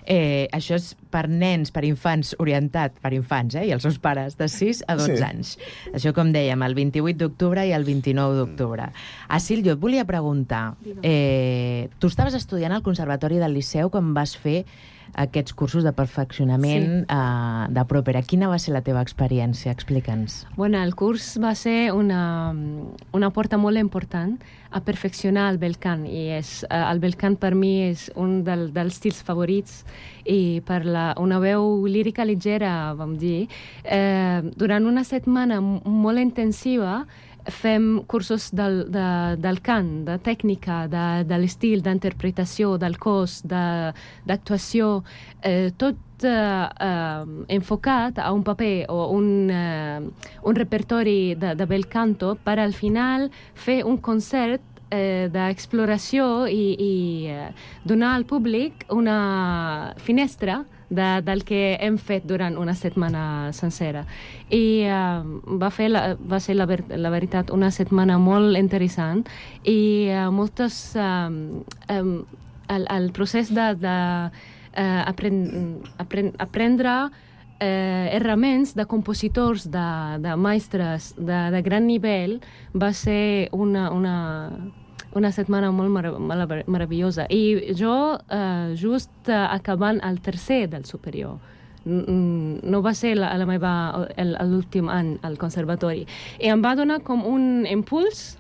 [0.06, 3.66] Eh, això és per nens, per infants, orientat per infants, eh?
[3.68, 5.24] i els seus pares, de 6 a 12 Sí.
[5.24, 5.58] anys.
[5.94, 8.90] Això, com dèiem, el 28 d'octubre i el 29 d'octubre.
[9.28, 14.14] A Sil, jo et volia preguntar, eh, tu estaves estudiant al Conservatori del Liceu quan
[14.14, 14.66] vas fer
[15.14, 17.06] aquests cursos de perfeccionament Sí.
[17.10, 18.22] eh, de pròpera.
[18.24, 19.72] Quina va ser la teva experiència?
[19.72, 20.46] Explica'ns.
[20.56, 22.54] Bueno, el curs va ser una,
[23.14, 24.38] una porta molt important
[24.70, 28.44] a perfeccionar el bel cant i és, eh, el bel cant per mi és un
[28.44, 29.86] del, dels estils favorits
[30.26, 33.48] i per la, una veu lírica ligera, vam dir,
[33.84, 37.06] eh, durant una setmana molt intensiva
[37.52, 45.04] fem cursos del, de, del cant, de tècnica, de, de l'estil, d'interpretació, del cos, d'actuació,
[45.42, 47.26] eh, tot eh, eh,
[47.58, 50.00] enfocat a un paper o un, eh,
[50.44, 56.66] un repertori de, de bel canto per al final fer un concert eh, d'exploració i,
[56.80, 56.94] i
[57.32, 57.52] eh,
[57.84, 64.06] donar al públic una finestra de, del que hem fet durant una setmana sencera.
[64.50, 65.22] I eh,
[65.62, 69.26] va, fer la, va ser, la, ver, la veritat, una setmana molt interessant
[69.64, 70.96] i eh, moltes...
[70.96, 72.04] Eh, eh,
[72.68, 73.96] el, el procés de, de
[74.76, 75.38] eh, apren,
[75.98, 77.10] apren, aprendre
[77.60, 82.40] eh, herraments de compositors, de, de mestres de, de gran nivell,
[82.76, 84.18] va ser una, una,
[85.16, 87.28] una setmana molt marav marav meravellosa.
[87.30, 91.38] I jo, eh, just eh, acabant el tercer del superior,
[91.88, 93.72] no va ser la, la meva,
[94.44, 96.04] l'últim any al conservatori.
[96.40, 98.36] I em va donar com un impuls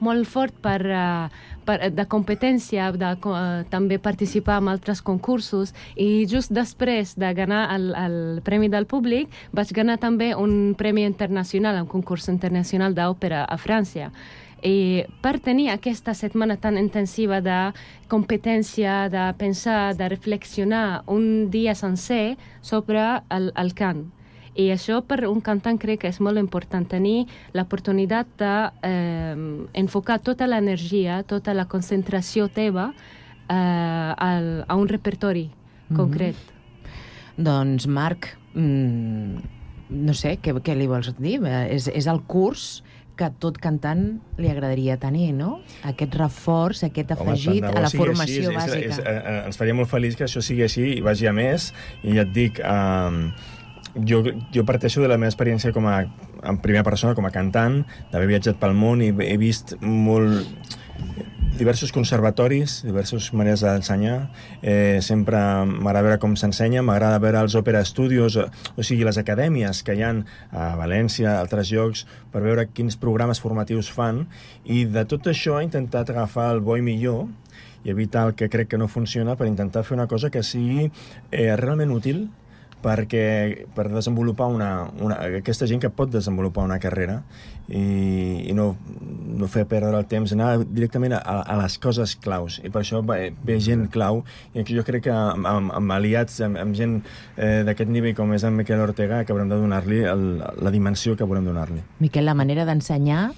[0.00, 1.28] molt fort per, uh,
[1.68, 7.66] per, de competència, de eh, també participar en altres concursos i just després de ganar
[7.74, 13.44] el, el Premi del Públic vaig ganar també un Premi Internacional, un concurs internacional d'òpera
[13.44, 14.10] a França.
[14.62, 17.72] I per tenir aquesta setmana tan intensiva de
[18.08, 24.10] competència, de pensar, de reflexionar un dia sencer sobre el, el cant.
[24.58, 30.48] I això per un cantant crec que és molt important tenir l'oportunitat d'enfocar eh, tota
[30.50, 32.90] l'energia, tota la concentració teva
[33.48, 35.48] eh, al, a un repertori
[35.96, 36.36] concret.
[37.40, 39.40] Doncs, Marc, mm,
[39.90, 41.38] no sé, què, què li vols dir?
[41.46, 42.82] Eh, És, és el curs
[43.20, 44.04] que tot cantant
[44.40, 45.58] li agradaria tenir, no?
[45.88, 48.48] Aquest reforç, aquest afegit de a la formació així.
[48.48, 48.82] És, bàsica.
[48.88, 51.70] és, eh, eh, ens faria molt feliç que això sigui així i vagi a més.
[52.02, 53.20] I ja et dic, eh,
[54.10, 54.22] jo,
[54.54, 56.00] jo parteixo de la meva experiència com a,
[56.42, 60.46] en primera persona, com a cantant, d'haver viatjat pel món i he vist molt
[61.60, 64.30] diversos conservatoris, diverses maneres d'ensenyar.
[64.62, 69.20] Eh, sempre m'agrada veure com s'ensenya, m'agrada veure els òpera estudios, o, o sigui, les
[69.20, 74.24] acadèmies que hi han a València, a altres llocs, per veure quins programes formatius fan.
[74.64, 77.28] I de tot això he intentat agafar el bo i millor
[77.84, 80.88] i evitar el que crec que no funciona per intentar fer una cosa que sigui
[80.88, 82.28] eh, realment útil
[82.82, 87.20] perquè per desenvolupar una, una, aquesta gent que pot desenvolupar una carrera
[87.68, 88.70] i, i no,
[89.40, 92.58] no fer perdre el temps, anar directament a, a les coses claus.
[92.64, 94.22] I per això ve, gent clau
[94.54, 96.98] i jo crec que amb, amb, amb aliats, amb, amb gent
[97.36, 101.28] eh, d'aquest nivell com és en Miquel Ortega, que haurem de donar-li la dimensió que
[101.28, 101.84] volem donar-li.
[102.00, 103.30] Miquel, la manera d'ensenyar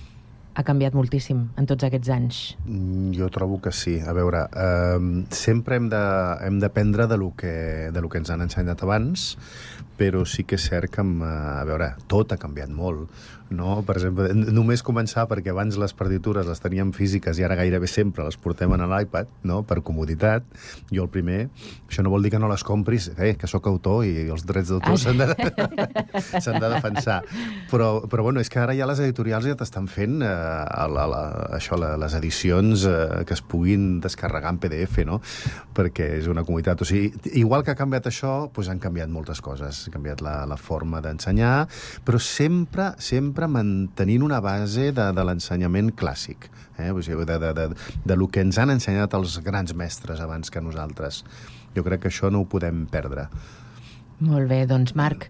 [0.54, 2.40] ha canviat moltíssim en tots aquests anys.
[2.66, 3.98] Mm, Jo trobo que sí.
[4.00, 8.30] A veure, eh, sempre hem de- hem d'aprendre de, lo que, de lo que ens
[8.30, 9.38] han ensenyat abans,
[9.98, 11.24] però sí que és cert que, eh,
[11.60, 13.08] a veure, tot ha canviat molt.
[13.52, 13.82] No?
[13.86, 18.24] Per exemple, només començar perquè abans les partitures les teníem físiques i ara gairebé sempre
[18.24, 19.62] les portem en l'iPad, no?
[19.68, 20.46] per comoditat.
[20.92, 21.48] Jo el primer,
[21.88, 24.72] això no vol dir que no les compris, eh, que sóc autor i els drets
[24.72, 24.96] d'autor Ah.
[24.98, 25.26] s'han de,
[26.40, 27.20] s'han de defensar.
[27.70, 31.06] Però, però bueno, és que ara ja les editorials ja t'estan fent eh, a la,
[31.10, 31.22] la,
[31.58, 35.20] això, la, les edicions eh, que es puguin descarregar en PDF, no?
[35.76, 36.82] Perquè és una comunitat.
[36.82, 39.86] O sigui, igual que ha canviat això, doncs han canviat moltes coses.
[39.88, 41.66] Ha canviat la, la forma d'ensenyar,
[42.06, 46.90] però sempre, sempre mantenint una base de, de l'ensenyament clàssic, eh?
[46.92, 47.66] o sigui, de, de, de,
[48.04, 51.22] de lo que ens han ensenyat els grans mestres abans que nosaltres.
[51.76, 53.28] Jo crec que això no ho podem perdre.
[54.22, 55.28] Molt bé, doncs Marc,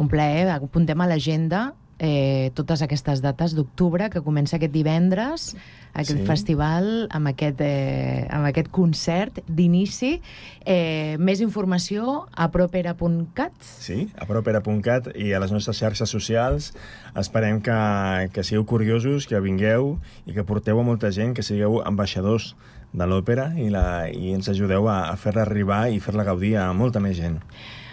[0.00, 0.48] un plaer.
[0.54, 5.56] Apuntem a l'agenda eh, totes aquestes dates d'octubre, que comença aquest divendres,
[5.94, 6.26] aquest Sí.
[6.26, 10.20] festival, amb aquest, eh, amb aquest concert d'inici.
[10.64, 13.52] Eh, més informació a propera.cat.
[13.60, 16.72] Sí, a propera.cat i a les nostres xarxes socials.
[17.14, 21.82] Esperem que, que sigueu curiosos, que vingueu i que porteu a molta gent, que sigueu
[21.84, 22.54] ambaixadors
[22.92, 26.72] de l'òpera i, la, i ens ajudeu a, a fer-la arribar i fer-la gaudir a
[26.76, 27.38] molta més gent.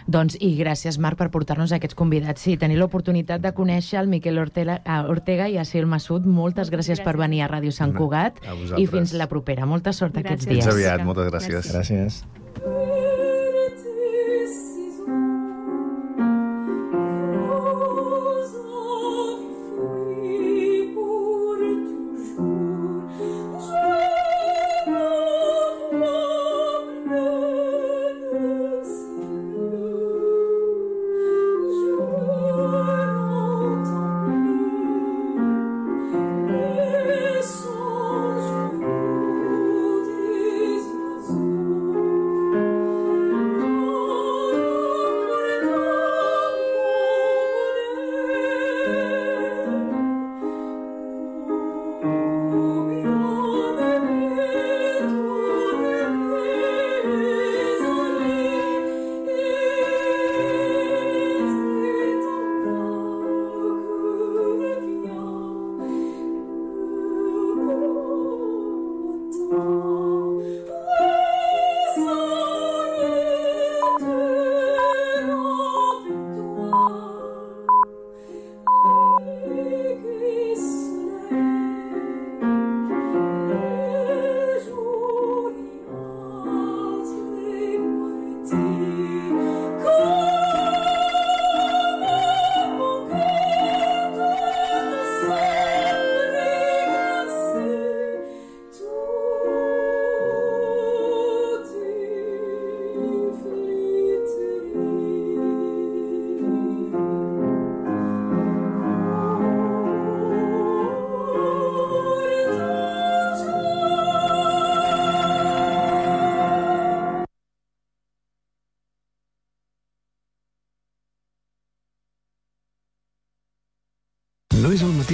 [0.09, 2.41] Doncs, i gràcies, Marc, per portar-nos aquests convidats.
[2.41, 6.25] Sí, tenir l'oportunitat de conèixer el Miquel Ortega, a Ortega i a Sil Massud.
[6.25, 8.41] Moltes gràcies, per venir a Ràdio Sant Cugat
[8.77, 9.69] i fins la propera.
[9.69, 10.49] Molta sort aquests Gràcies.
[10.49, 10.65] dies.
[10.65, 11.73] Fins aviat, moltes gràcies.
[11.75, 12.23] Gràcies.
[12.59, 13.18] Des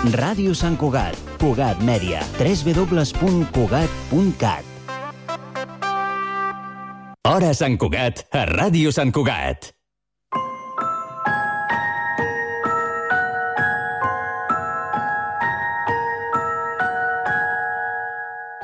[0.00, 4.64] Ràdio Sant Cugat, Cugat Mèdia, www.cugat.cat.
[7.28, 9.76] Hora Sant Cugat, a Ràdio Sant Cugat.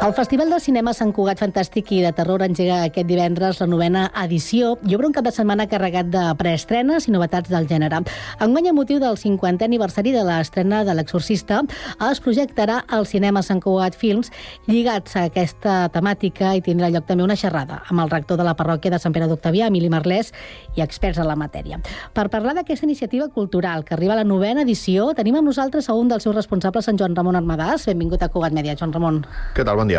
[0.07, 4.05] El Festival del Cinema Sant Cugat Fantàstic i de Terror engega aquest divendres la novena
[4.23, 7.99] edició i obre un cap de setmana carregat de preestrenes i novetats del gènere.
[8.39, 11.59] Enguany, a motiu del 50è aniversari de l'estrena de L'Exorcista,
[12.07, 14.31] es projectarà al cinema Sant Cugat Films
[14.69, 18.55] lligats a aquesta temàtica i tindrà lloc també una xerrada amb el rector de la
[18.55, 20.31] parròquia de Sant Pere d'Octavià, Emili Marlès,
[20.79, 21.81] i experts en la matèria.
[22.15, 25.99] Per parlar d'aquesta iniciativa cultural que arriba a la novena edició, tenim amb nosaltres a
[25.99, 27.91] un dels seus responsables, en Joan Ramon Armadàs.
[27.91, 29.25] Benvingut a Cugat Mèdia, Joan Ramon.
[29.59, 29.83] Què tal?
[29.83, 29.96] Bon dia.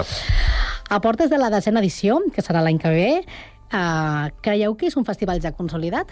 [0.90, 3.10] A portes de la desena edició, que serà l'any que ve,
[3.74, 6.12] uh, creieu que és un festival ja consolidat?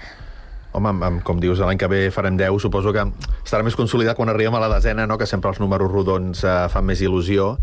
[0.75, 3.05] Home, amb, amb, com dius, l'any que ve farem 10, suposo que
[3.37, 5.15] estarà més consolidat quan arribem a la desena, no?
[5.15, 7.53] que sempre els números rodons eh, fan més il·lusió.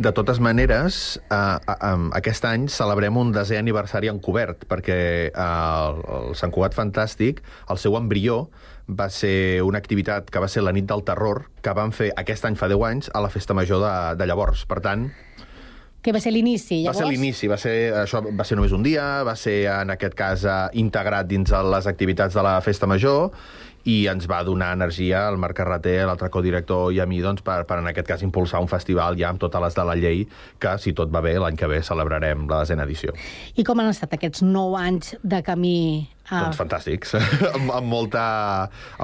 [0.00, 4.96] De totes maneres, eh, eh, aquest any celebrem un desè aniversari encobert, perquè
[5.28, 8.46] eh, el, el Sant Cugat Fantàstic, el seu embrió,
[8.88, 12.48] va ser una activitat que va ser la nit del terror, que van fer aquest
[12.48, 14.64] any fa 10 anys a la festa major de, de llavors.
[14.68, 15.10] Per tant,
[16.04, 17.00] que va ser l'inici, llavors?
[17.00, 20.16] Va ser l'inici, va ser, això va ser només un dia, va ser, en aquest
[20.18, 23.32] cas, eh, integrat dins les activitats de la Festa Major,
[23.90, 27.62] i ens va donar energia al Marc Carreter, l'altre codirector i a mi, doncs, per,
[27.68, 30.24] per, en aquest cas, impulsar un festival ja amb totes les de la llei,
[30.60, 33.14] que, si tot va bé, l'any que ve celebrarem la desena edició.
[33.56, 35.78] I com han estat aquests nou anys de camí
[36.24, 36.46] Ah.
[36.46, 37.10] Doncs fantàstics,
[37.54, 38.22] amb, amb, molta,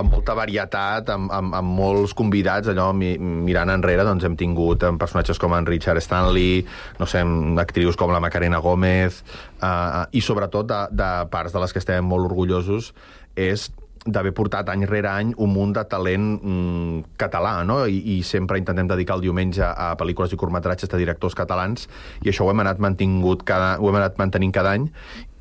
[0.01, 4.87] amb molta varietat, amb, amb, amb molts convidats, allò, mi, mirant enrere, doncs hem tingut
[4.89, 6.63] en personatges com en Richard Stanley,
[6.97, 7.21] no sé,
[7.61, 9.21] actrius com la Macarena Gómez,
[9.61, 12.95] uh, i sobretot de, de parts de les que estem molt orgullosos,
[13.37, 13.69] és
[14.07, 17.83] d'haver portat any rere any un munt de talent mm, català, no?
[17.85, 21.85] I, I sempre intentem dedicar el diumenge a pel·lícules i curtmetratges de directors catalans,
[22.25, 24.89] i això ho hem anat mantingut cada, ho hem anat mantenint cada any,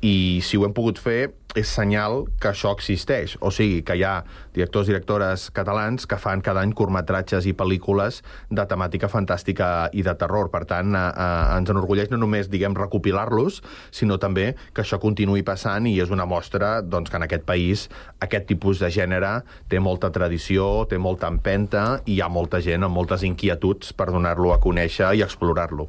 [0.00, 3.34] i si ho hem pogut fer és senyal que això existeix.
[3.42, 4.22] O sigui, que hi ha
[4.54, 8.20] directors i directores catalans que fan cada any curtmetratges i pel·lícules
[8.50, 10.50] de temàtica fantàstica i de terror.
[10.54, 15.42] Per tant, eh, eh, ens enorgulleix no només, diguem, recopilar-los, sinó també que això continuï
[15.42, 17.88] passant i és una mostra doncs, que en aquest país
[18.20, 22.84] aquest tipus de gènere té molta tradició, té molta empenta i hi ha molta gent
[22.84, 25.88] amb moltes inquietuds per donar-lo a conèixer i explorar-lo.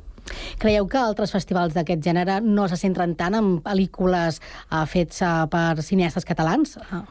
[0.59, 5.47] Creieu que altres festivals d'aquest gènere no se centren tant en pel·lícules uh, fets uh,
[5.51, 6.77] per cineastes catalans?
[6.91, 7.03] Uh.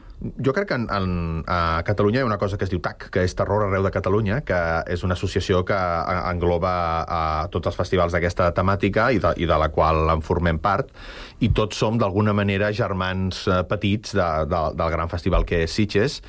[0.45, 1.13] Jo crec que en, en,
[1.49, 3.89] a Catalunya hi ha una cosa que es diu TAC, que és Terror arreu de
[3.89, 4.59] Catalunya, que
[4.93, 6.73] és una associació que a- engloba
[7.09, 10.93] a tots els festivals d'aquesta temàtica i de, i de la qual en formem part,
[11.41, 15.73] i tots som d'alguna manera germans eh, petits de, de, del gran festival que és
[15.73, 16.21] Sitges,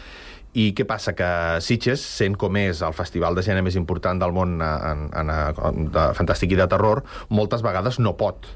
[0.53, 1.15] i què passa?
[1.17, 1.29] Que
[1.65, 5.33] Sitges, sent com és el festival de gènere més important del món eh, en, en,
[5.33, 8.49] en, de fantàstic i de terror, moltes vegades no pot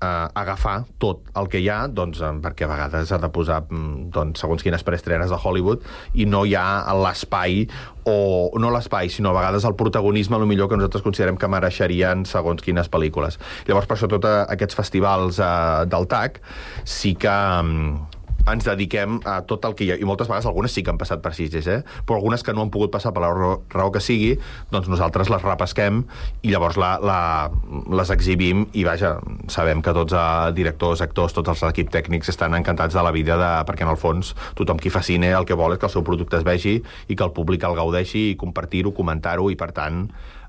[0.00, 3.62] eh, agafar tot el que hi ha, doncs, eh, perquè a vegades ha de posar
[3.66, 6.66] mm, doncs, segons quines preestrenes de Hollywood i no hi ha
[6.98, 7.64] l'espai
[8.08, 8.18] o
[8.60, 12.64] no l'espai, sinó a vegades el protagonisme lo millor que nosaltres considerem que mereixerien segons
[12.64, 13.40] quines pel·lícules.
[13.68, 16.40] Llavors, per això, tots aquests festivals eh, del TAC
[16.84, 18.17] sí que mm,
[18.52, 21.00] ens dediquem a tot el que hi ha, i moltes vegades algunes sí que han
[21.00, 21.80] passat per Sitges, eh?
[22.06, 24.34] però algunes que no han pogut passar per la raó, que sigui,
[24.72, 26.02] doncs nosaltres les repesquem
[26.42, 27.18] i llavors la, la,
[28.00, 29.16] les exhibim i vaja,
[29.52, 33.38] sabem que tots els directors, actors, tots els equips tècnics estan encantats de la vida
[33.40, 35.94] de, perquè en el fons tothom qui fa cine el que vol és que el
[35.94, 39.72] seu producte es vegi i que el públic el gaudeixi i compartir-ho, comentar-ho i per
[39.76, 40.06] tant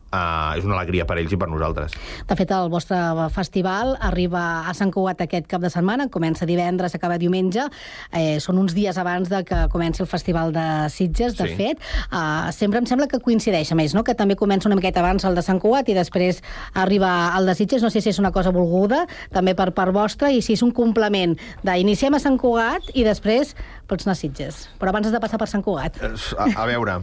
[0.10, 1.94] Uh, és una alegria per ells i per nosaltres.
[2.26, 2.98] De fet, el vostre
[3.30, 7.68] festival arriba a Sant Cugat aquest cap de setmana, comença divendres, acaba diumenge,
[8.12, 11.56] eh, són uns dies abans de que comenci el Festival de Sitges, de Sí.
[11.56, 11.78] fet.
[12.12, 14.04] Uh, sempre em sembla que coincideix, a més, no?
[14.04, 16.42] que també comença una miqueta abans el de Sant Cugat i després
[16.74, 17.84] arriba el de Sitges.
[17.84, 20.72] No sé si és una cosa volguda, també per part vostra, i si és un
[20.72, 23.56] complement d'iniciem a Sant Cugat i després
[23.86, 24.70] pots anar a Sitges.
[24.80, 26.02] Però abans has de passar per Sant Cugat.
[26.02, 27.00] A, a veure,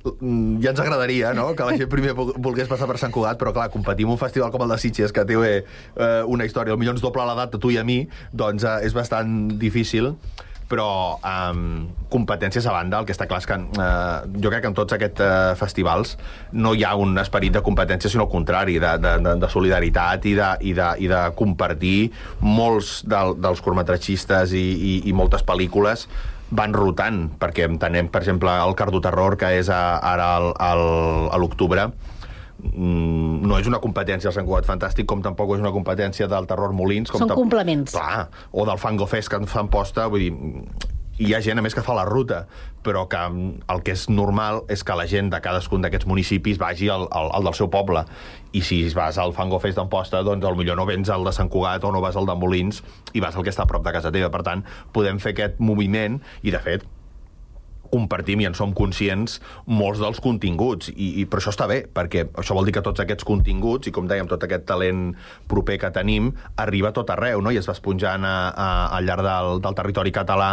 [0.00, 1.50] ja ens agradaria no?
[1.54, 4.20] que la gent primer vol- volgués passar per Sant Cugat, però clar, competir en un
[4.20, 5.62] festival com el de Sitges, que té eh,
[6.26, 9.58] una història, potser ens doble l'edat a tu i a mi, doncs eh, és bastant
[9.60, 10.14] difícil
[10.70, 14.70] però um, competències a banda, el que està clar és que uh, jo crec que
[14.70, 16.14] en tots aquests uh, festivals
[16.54, 20.30] no hi ha un esperit de competència, sinó al contrari, de, de, de, de solidaritat
[20.30, 22.12] i de, i, de, i de compartir
[22.46, 26.06] molts del, dels curtmetratgistes i, i, i moltes pel·lícules
[26.50, 29.82] van rotant, perquè entenem, per exemple, el Cardoterror, que és a,
[30.12, 30.84] ara al, al,
[31.30, 31.86] a l'octubre,
[32.62, 36.48] mm, no és una competència del Sant Cugat Fantàstic, com tampoc és una competència del
[36.50, 37.12] Terror Molins.
[37.12, 37.94] Com Són complements.
[37.94, 40.89] Clar, o del Fango Fest, que ens fan posta, vull dir,
[41.20, 42.44] hi ha gent, a més, que fa la ruta,
[42.86, 46.60] però que mm, el que és normal és que la gent de cadascun d'aquests municipis
[46.60, 48.06] vagi al, al, al del seu poble.
[48.56, 51.84] I si vas al Fango Fest d'Amposta, doncs potser no vens al de Sant Cugat
[51.84, 52.80] o no vas al de Molins
[53.12, 54.32] i vas al que està a prop de casa teva.
[54.32, 54.64] Per tant,
[54.96, 56.88] podem fer aquest moviment i, de fet,
[57.92, 60.90] compartim i en som conscients molts dels continguts.
[60.94, 63.94] I, i per això està bé, perquè això vol dir que tots aquests continguts i
[63.94, 65.10] com dèiem, tot aquest talent
[65.50, 67.52] proper que tenim arriba tot arreu no?
[67.52, 68.68] i es va esponjant a, a,
[68.98, 70.50] al llarg del, del territori català.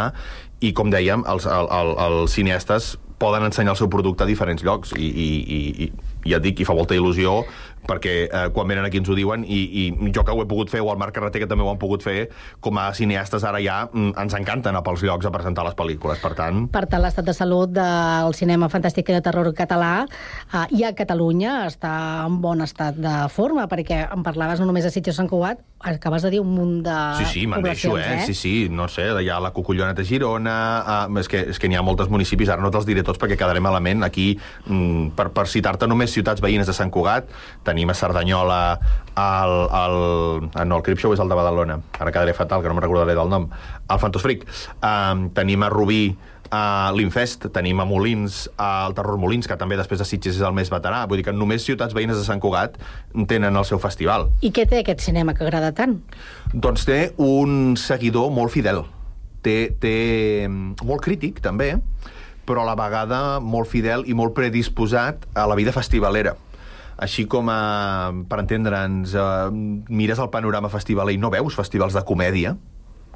[0.61, 4.63] I com dèiem, els, el, el, els cineastes poden ensenyar el seu producte a diferents
[4.65, 4.93] llocs.
[4.97, 5.91] I, i, i, i
[6.29, 7.41] ja et dic, i fa molta il·lusió
[7.87, 10.71] perquè eh, quan venen aquí ens ho diuen i, i jo que ho he pogut
[10.73, 12.27] fer, o el Marc Carreter que també ho han pogut fer,
[12.63, 16.19] com a cineastes ara ja mm, ens encanta anar pels llocs a presentar les pel·lícules,
[16.23, 20.65] per tant Per tant, l'estat de salut del cinema fantàstic i de terror català eh,
[20.75, 21.93] i a Catalunya està
[22.25, 26.25] en bon estat de forma, perquè em parlaves no només de Sitges Sant Cugat, acabes
[26.25, 28.25] de dir un munt de Sí, sí, me'n deixo, poblacions, eh?
[28.27, 30.57] Sí, sí, no sé, hi ha la Cucullona de Girona,
[31.07, 33.37] uh, és que, és que n'hi ha moltes municipis, ara no te'ls diré tots perquè
[33.39, 34.03] quedaré malament.
[34.07, 34.31] Aquí,
[34.65, 37.29] mm, per, per citar-te només ciutats veïnes de Sant Cugat,
[37.67, 38.61] tenim a Cerdanyola,
[39.17, 39.99] el, el,
[40.53, 42.85] ah, no, el Crip Show és el de Badalona, ara quedaré fatal, que no me'n
[42.85, 43.47] recordaré del nom,
[43.87, 44.47] el Fantosfric.
[44.81, 46.01] Um, tenim a Rubí,
[46.51, 50.55] a l'Infest, tenim a Molins, al Terror Molins, que també després de Sitges és el
[50.55, 51.03] més veterà.
[51.07, 52.77] Vull dir que només ciutats veïnes de Sant Cugat
[53.27, 54.29] tenen el seu festival.
[54.41, 55.99] I què té aquest cinema que agrada tant?
[56.53, 58.85] Doncs té un seguidor molt fidel.
[59.45, 59.97] Té, té
[60.47, 61.75] mm, molt crític, també,
[62.47, 66.37] però a la vegada molt fidel i molt predisposat a la vida festivalera.
[66.97, 69.51] Així com, a, per entendre'ns, eh,
[69.93, 72.55] mires el panorama festivaler i no veus festivals de comèdia,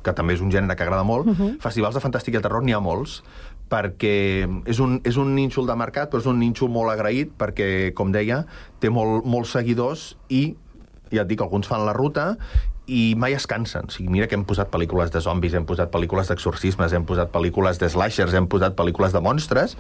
[0.02, 1.60] que també és un gènere que agrada molt, uh -huh.
[1.62, 3.24] festivals de fantàstica i terror n'hi ha molts,
[3.70, 7.94] perquè és un, és un nínxol de mercat, però és un nínxol molt agraït, perquè,
[7.94, 8.46] com deia,
[8.80, 10.56] té molt, molts seguidors i
[11.12, 12.38] ja et dic, alguns fan la ruta
[12.92, 13.88] i mai es cansen.
[13.88, 17.32] O sigui, mira que hem posat pel·lícules de zombis, hem posat pel·lícules d'exorcismes, hem posat
[17.32, 19.78] pel·lícules de slashers, hem posat pel·lícules de monstres.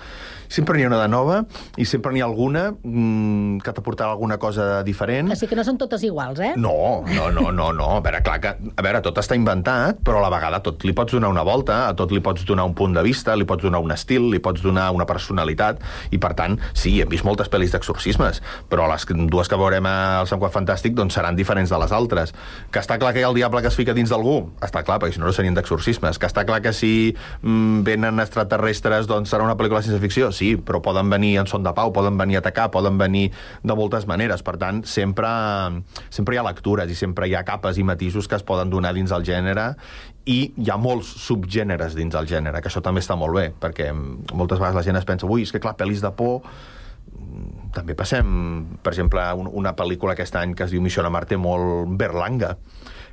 [0.52, 1.42] Sempre n'hi ha una de nova
[1.80, 5.32] i sempre n'hi ha alguna mm, que t'aportarà alguna cosa diferent.
[5.36, 6.54] Així que no són totes iguals, eh?
[6.56, 7.90] No, no, no, no, no.
[7.98, 8.56] A veure, clar que...
[8.72, 11.82] A veure, tot està inventat, però a la vegada tot li pots donar una volta,
[11.90, 14.40] a tot li pots donar un punt de vista, li pots donar un estil, li
[14.44, 15.84] pots donar una personalitat,
[16.16, 18.40] i per tant, sí, hem vist moltes pel·lis d'exorcismes,
[18.72, 22.36] però les dues que veurem al Sant Cugat Fantàstic doncs seran diferents de les altres.
[22.72, 24.36] Que està clar que hi ha el diable que es fica dins d'algú?
[24.64, 26.20] Està clar, perquè si no no serien d'exorcismes.
[26.22, 30.32] Que està clar que si mm, venen extraterrestres doncs serà una pel·lícula de ciència-ficció?
[30.36, 33.30] Sí, però poden venir en son de pau, poden venir a atacar, poden venir
[33.64, 34.46] de moltes maneres.
[34.46, 35.30] Per tant, sempre,
[36.14, 38.94] sempre hi ha lectures i sempre hi ha capes i matisos que es poden donar
[38.98, 39.72] dins del gènere
[40.30, 43.90] i hi ha molts subgèneres dins del gènere, que això també està molt bé, perquè
[43.90, 46.46] mm, moltes vegades la gent es pensa ui, és que clar, pel·lis de por
[47.76, 48.26] també passem,
[48.84, 52.58] per exemple, un, una pel·lícula aquest any que es diu Missió a Marte molt berlanga,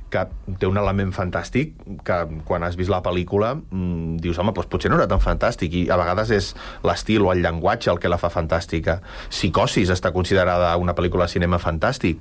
[0.09, 0.23] que
[0.59, 4.91] té un element fantàstic que quan has vist la pel·lícula mmm, dius, home, doncs potser
[4.91, 6.47] no era tan fantàstic i a vegades és
[6.85, 8.99] l'estil o el llenguatge el que la fa fantàstica.
[9.29, 12.19] Psicosis està considerada una pel·lícula de cinema fantàstic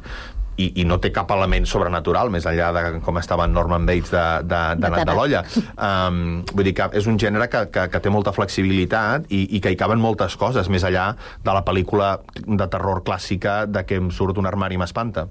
[0.58, 4.26] i, i no té cap element sobrenatural més enllà de com estava Norman Bates de,
[4.50, 5.42] de, de, de, de l'olla
[5.74, 9.62] um, vull dir que és un gènere que, que, que té molta flexibilitat i, i
[9.64, 11.10] que hi caben moltes coses més enllà
[11.44, 15.28] de la pel·lícula de terror clàssica de que em surt un armari i m'espanta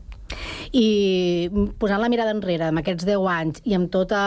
[0.75, 1.49] I
[1.79, 4.19] posant la mirada enrere, amb aquests 10 anys, i amb tota,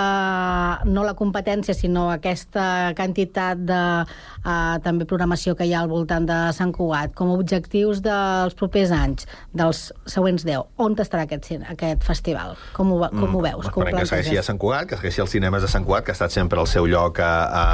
[0.89, 6.27] no la competència, sinó aquesta quantitat de uh, també programació que hi ha al voltant
[6.29, 11.53] de Sant Cugat, com a objectius dels propers anys, dels següents 10, on estarà aquest,
[11.75, 12.57] aquest festival?
[12.77, 13.69] Com ho, com ho veus?
[13.69, 14.47] Com ho Esperem que segueixi a?
[14.47, 16.89] Sant Cugat, que segueixi als cinemes de Sant Cugat, que ha estat sempre el seu
[16.91, 17.65] lloc a, a,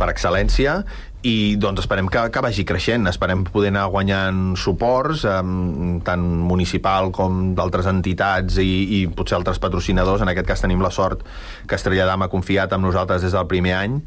[0.00, 0.80] per excel·lència,
[1.20, 7.10] i doncs esperem que, que vagi creixent, esperem poder anar guanyant suports, um, tant municipal
[7.12, 10.24] com d'altres entitats i, i potser altres patrocinadors.
[10.24, 11.26] En aquest cas tenim la sort
[11.68, 13.98] que Estrella Damm ha confiat en nosaltres des del primer any,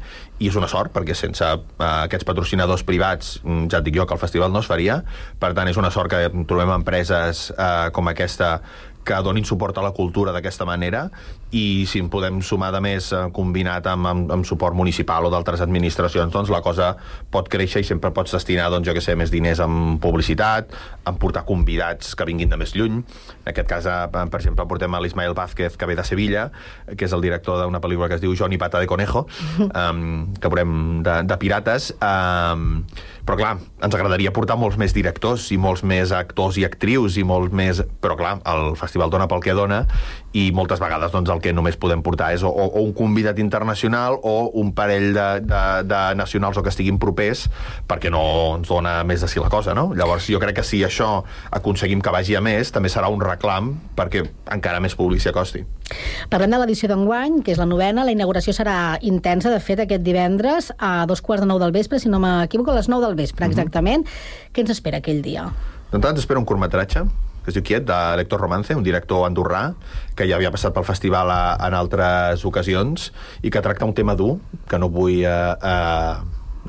[0.42, 4.08] i és una sort, perquè sense uh, aquests patrocinadors privats, mm, ja et dic jo
[4.10, 4.98] que el festival no es faria,
[5.38, 8.58] per tant és una sort que trobem empreses uh, com aquesta
[9.04, 11.10] que donin suport a la cultura d'aquesta manera
[11.54, 15.30] i si en podem sumar de més eh, combinat amb, amb, amb suport municipal o
[15.30, 16.94] d'altres administracions, doncs la cosa
[17.30, 20.74] pot créixer i sempre pots destinar, doncs, jo que sé, més diners en publicitat,
[21.06, 22.98] en portar convidats que vinguin de més lluny.
[23.44, 26.48] En aquest cas, eh, per exemple, portem a l'Ismael Vázquez, que ve de Sevilla,
[26.90, 29.26] que és el director d'una pel·lícula que es diu Johnny Pata de Conejo,
[29.70, 32.82] um, que veurem de, de pirates, um,
[33.24, 37.24] però clar, ens agradaria portar molts més directors i molts més actors i actrius i
[37.24, 37.80] molts més...
[38.04, 39.84] Però clar, el festival dona pel que dona
[40.34, 44.18] i moltes vegades doncs, el que només podem portar és o, o, un convidat internacional
[44.26, 47.46] o un parell de, de, de nacionals o que estiguin propers
[47.86, 48.24] perquè no
[48.56, 49.92] ens dona més de si la cosa, no?
[49.94, 51.22] Llavors jo crec que si això
[51.54, 54.24] aconseguim que vagi a més, també serà un reclam perquè
[54.54, 55.62] encara més públic s'hi acosti.
[56.32, 58.06] Parlem de l'edició d'enguany, que és la novena.
[58.06, 62.00] La inauguració serà intensa, de fet, aquest divendres a dos quarts de nou del vespre,
[62.02, 64.06] si no m'equivoco, a les nou del vespre, exactament.
[64.50, 65.46] Què ens espera aquell dia?
[65.92, 67.04] D'entrada ens espera un curtmetratge
[67.44, 69.74] que es diu Quiet, de Lector Romance, un director andorrà,
[70.16, 73.10] que ja havia passat pel festival a, en altres ocasions
[73.44, 74.38] i que tracta un tema dur,
[74.68, 76.14] que no vull eh, eh,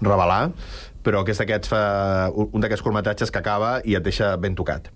[0.02, 0.50] revelar,
[1.06, 4.90] però que és d'aquests, fa- un d'aquests curtmetratges que acaba i et deixa ben tocat.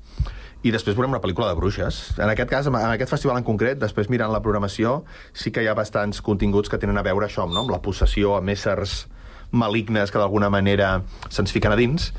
[0.65, 2.01] I després veurem una pel·lícula de bruixes.
[2.19, 5.69] En aquest cas, en aquest festival en concret, després mirant la programació, sí que hi
[5.71, 7.61] ha bastants continguts que tenen a veure això, no?
[7.63, 9.05] amb la possessió, amb éssers
[9.55, 10.99] malignes que d'alguna manera
[11.33, 12.11] se'ns fiquen a dins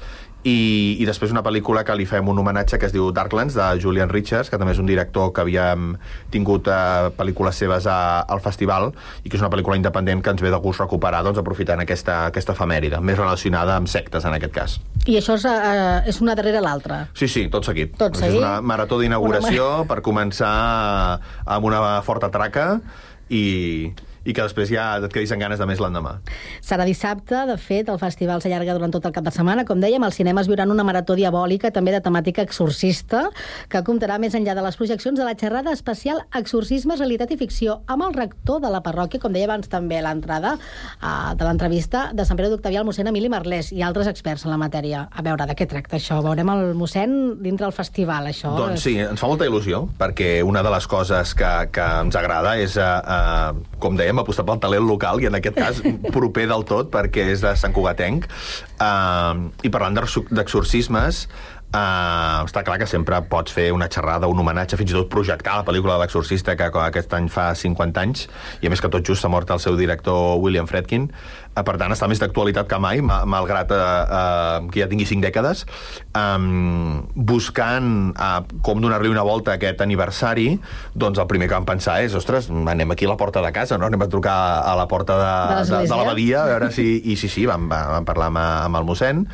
[0.44, 3.66] i, i després una pel·lícula que li fem un homenatge que es diu Darklands, de
[3.82, 5.94] Julian Richards, que també és un director que havíem
[6.32, 8.90] tingut eh, pel·lícules seves a, al festival
[9.24, 12.22] i que és una pel·lícula independent que ens ve de gust recuperar doncs, aprofitant aquesta,
[12.30, 14.78] aquesta efemèride, més relacionada amb sectes en aquest cas.
[15.06, 17.02] I això és, uh, és una darrere l'altra.
[17.16, 17.92] Sí, sí, tot seguit.
[18.00, 18.40] Tot És seguit?
[18.40, 20.52] una marató d'inauguració per començar
[21.44, 22.78] amb una forta traca
[23.28, 23.92] i,
[24.30, 26.16] i que després ja et quedis amb ganes de més l'endemà.
[26.64, 29.66] Serà dissabte, de fet, el festival s'allarga durant tot el cap de setmana.
[29.68, 33.26] Com dèiem, els cinemes viuran una marató diabòlica, també de temàtica exorcista,
[33.70, 37.80] que comptarà més enllà de les projeccions de la xerrada especial Exorcismes, Realitat i Ficció,
[37.90, 42.08] amb el rector de la parròquia, com deia abans també a l'entrada uh, de l'entrevista
[42.16, 45.06] de Sant Pere d'Octavià, el mossèn Emili Marlès, i altres experts en la matèria.
[45.10, 46.20] A veure, de què tracta això?
[46.24, 48.54] Veurem el mossèn dintre del festival, això.
[48.58, 52.56] Doncs sí, ens fa molta il·lusió, perquè una de les coses que, que ens agrada
[52.60, 55.80] és, uh, uh, com dèiem, apostar pel talent local, i en aquest cas
[56.16, 58.28] proper del tot, perquè és de Sant Cugatenc.
[58.80, 61.26] Uh, I parlant d'exor- d'exorcismes,
[61.70, 65.60] Uh, està clar que sempre pots fer una xerrada, un homenatge, fins i tot projectar
[65.60, 68.24] la pel·lícula de l'exorcista que aquest any fa 50 anys
[68.58, 71.06] i a més que tot just s'ha mort el seu director William Fredkin.
[71.54, 75.06] Uh, per tant està més d'actualitat que mai ma- malgrat uh, uh, que ja tingui
[75.06, 75.62] 5 dècades.
[76.18, 80.48] Um, buscant uh, com donar-li una volta a aquest aniversari
[80.98, 83.78] doncs el primer que vam pensar és ostres, anem aquí a la porta de casa
[83.78, 83.86] no?
[83.86, 86.86] anem a trucar a la porta de, De de, de l'abadia a veure si...
[87.12, 89.24] i sí, sí, vam, vam parlar amb, amb el mossèn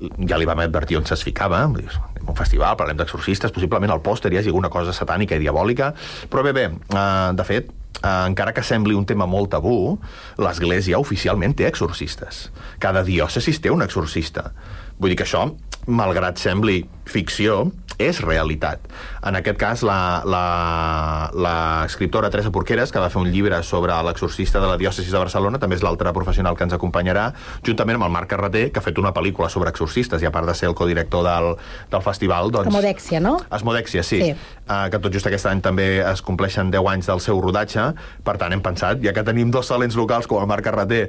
[0.00, 4.40] ja li vam advertir on se'ls ficava un festival, parlem d'exorcistes possiblement al pòster hi
[4.40, 5.92] hagi alguna cosa satànica i diabòlica
[6.30, 9.98] però bé, bé, uh, de fet Uh, encara que sembli un tema molt tabú,
[10.40, 12.46] l'Església oficialment té exorcistes.
[12.80, 14.54] Cada diòcesis té un exorcista.
[14.96, 15.42] Vull dir que això
[15.90, 17.70] malgrat sembli ficció,
[18.00, 18.80] és realitat.
[19.28, 24.60] En aquest cas, la- la- l'escriptora Teresa Porqueres, que va fer un llibre sobre l'exorcista
[24.62, 27.26] de la diòcesi de Barcelona, també és l'altra professional que ens acompanyarà,
[27.66, 30.46] juntament amb el Marc Carreter, que ha fet una pel·lícula sobre exorcistes, i a part
[30.48, 31.56] de ser el codirector del,
[31.90, 32.70] del festival, doncs...
[32.70, 33.36] Comodèxia, no?
[33.50, 34.22] Esmodèxia, sí.
[34.22, 34.34] Sí.
[34.70, 37.88] Uh, que tot just aquest any també es compleixen 10 anys del seu rodatge.
[38.22, 41.00] Per tant, hem pensat, ja que tenim dos talents locals com el Marc Carreter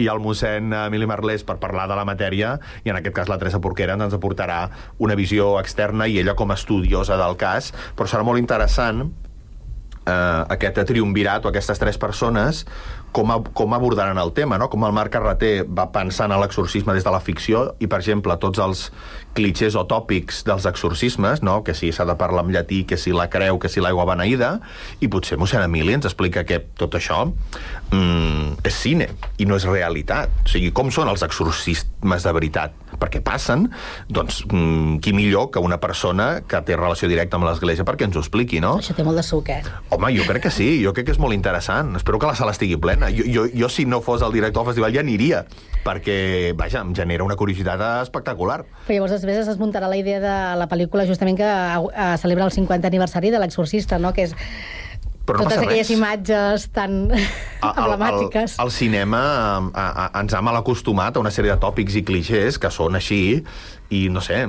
[0.00, 3.36] i el mossèn Emili Marlés per parlar de la matèria, i en aquest cas la
[3.36, 4.62] Teresa Porquera ens aportarà
[5.04, 9.10] una visió externa i ella com a estudiosa del cas, però serà molt interessant
[10.06, 12.64] eh, aquest triumvirat o aquestes tres persones
[13.12, 14.68] com, a, com abordaran el tema, no?
[14.70, 18.36] com el Marc Carreter va pensant en l'exorcisme des de la ficció i, per exemple,
[18.42, 18.86] tots els
[19.36, 21.60] clichés o tòpics dels exorcismes, no?
[21.66, 24.56] que si s'ha de parlar en llatí, que si la creu, que si l'aigua beneïda,
[25.00, 29.68] i potser mossèn Emili ens explica que tot això mm, és cine i no és
[29.68, 30.42] realitat.
[30.46, 32.89] O sigui, com són els exorcismes de veritat?
[33.00, 33.68] Perquè passen,
[34.12, 38.16] doncs, mm, qui millor que una persona que té relació directa amb l'Església perquè ens
[38.16, 38.76] ho expliqui, no?
[38.78, 39.62] Això té molt de suc, eh?
[39.90, 41.94] Home, jo crec que sí, jo crec que és molt interessant.
[41.96, 43.10] Espero que la sala estigui plena.
[43.14, 45.44] Jo, jo, jo si no fos el director del festival, ja aniria,
[45.84, 48.62] perquè, vaja, em genera una curiositat espectacular.
[48.86, 52.52] Però llavors després es desmuntarà la idea de la pel·lícula justament que eh, celebra el
[52.52, 54.12] 50 aniversari de l'exorcista, no?
[54.12, 54.36] que és
[55.30, 55.96] Però no totes passa aquelles res.
[55.96, 58.56] imatges tan emblemàtiques.
[58.56, 59.20] El, el, el cinema
[59.72, 62.98] a, a, ens ha mal acostumat a una sèrie de tòpics i clichés que són
[62.98, 63.22] així
[63.90, 64.40] i no sé,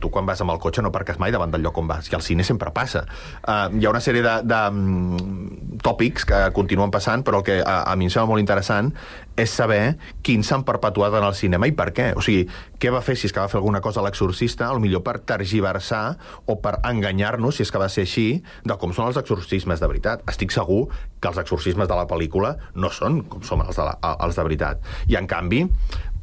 [0.00, 2.14] tu quan vas amb el cotxe no parques mai davant del lloc on vas, i
[2.14, 3.04] al cine sempre passa.
[3.42, 7.58] Uh, hi ha una sèrie de, de mm, tòpics que continuen passant, però el que
[7.60, 8.92] a, a mi em sembla molt interessant
[9.34, 12.12] és saber quins s'han perpetuat en el cinema i per què.
[12.14, 12.46] O sigui,
[12.78, 15.18] què va fer si és que va fer alguna cosa a l'exorcista, al millor per
[15.26, 16.04] tergiversar
[16.46, 18.28] o per enganyar-nos, si és que va ser així,
[18.62, 20.22] de com són els exorcismes de veritat.
[20.30, 20.84] Estic segur
[21.18, 24.46] que els exorcismes de la pel·lícula no són com són els de, la, els de
[24.46, 24.92] veritat.
[25.10, 25.64] I, en canvi,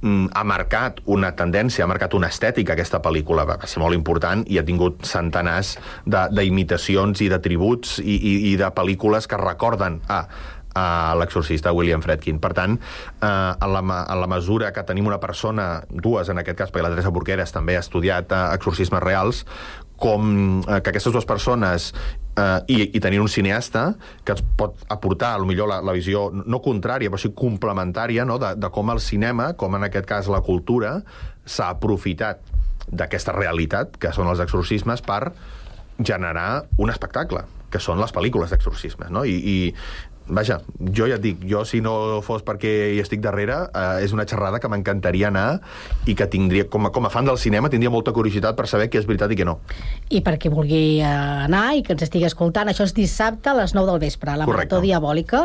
[0.02, 4.58] ha marcat una tendència, ha marcat una estètica aquesta pel·lícula, va ser molt important i
[4.58, 5.76] ha tingut centenars
[6.06, 10.26] d'imitacions i de tributs i, i, i de pel·lícules que recorden a
[10.74, 12.40] a l'exorcista William Fredkin.
[12.40, 16.58] Per tant, eh, en, la, en la mesura que tenim una persona, dues en aquest
[16.62, 19.44] cas, perquè la Teresa Porqueres també ha estudiat eh, exorcismes reals,
[20.02, 21.92] com eh, que aquestes dues persones
[22.36, 23.92] eh, i, i tenir un cineasta
[24.26, 28.26] que ens pot aportar, a lo millor, la, la visió no contrària, però sí complementària,
[28.26, 28.40] no?
[28.42, 30.98] de, de com el cinema, com en aquest cas la cultura,
[31.46, 32.42] s'ha aprofitat
[32.90, 35.32] d'aquesta realitat, que són els exorcismes, per
[36.02, 39.24] generar un espectacle, que són les pel·lícules d'exorcismes, no?
[39.24, 39.56] I, i
[40.28, 40.62] Vaja,
[40.96, 44.24] jo ja et dic, jo si no fos perquè hi estic darrere, eh, és una
[44.30, 45.60] xerrada que m'encantaria anar
[46.08, 48.88] i que tindria, com a, com a fan del cinema, tindria molta curiositat per saber
[48.90, 49.58] què és veritat i què no.
[50.10, 53.58] I per qui vulgui eh, anar i que ens estigui escoltant, això és dissabte a
[53.58, 54.76] les 9 del vespre, la Correcte.
[54.76, 55.44] Marató Diabòlica,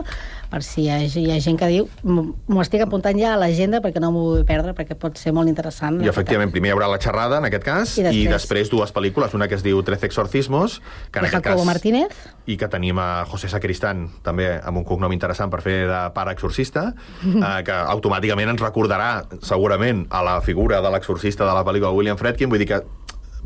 [0.52, 3.36] per si hi ha, hi ha gent que diu "M- m'ho estic apuntant ja a
[3.42, 5.98] l'agenda perquè no m'ho vull perdre, perquè pot ser molt interessant.
[6.04, 8.94] I efectivament, primer hi haurà la xerrada, en aquest cas, I després- i després dues
[8.94, 11.66] pel·lícules, una que es diu Trece exorcismos, que en De aquest Jacobo cas...
[11.74, 12.12] Martínez.
[12.46, 16.34] I que tenim a José Sacristán, també amb un cognom interessant per fer de pare
[16.36, 16.88] exorcista,
[17.24, 19.10] eh, que automàticament ens recordarà,
[19.42, 22.82] segurament, a la figura de l'exorcista de la pel·lícula William Fredkin, vull dir que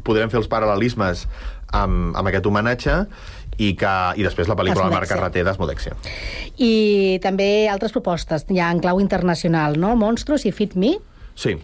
[0.04, 1.26] podrem fer els paral·lelismes
[1.76, 2.96] amb, amb aquest homenatge
[3.60, 5.10] i, que, i després la pel·lícula de Marc.
[5.10, 5.96] Carreter d'Esmodèxia.
[6.56, 9.94] I també altres propostes, ja en clau internacional, no?
[10.00, 10.96] Monstros i Fit Me.
[11.36, 11.56] Sí.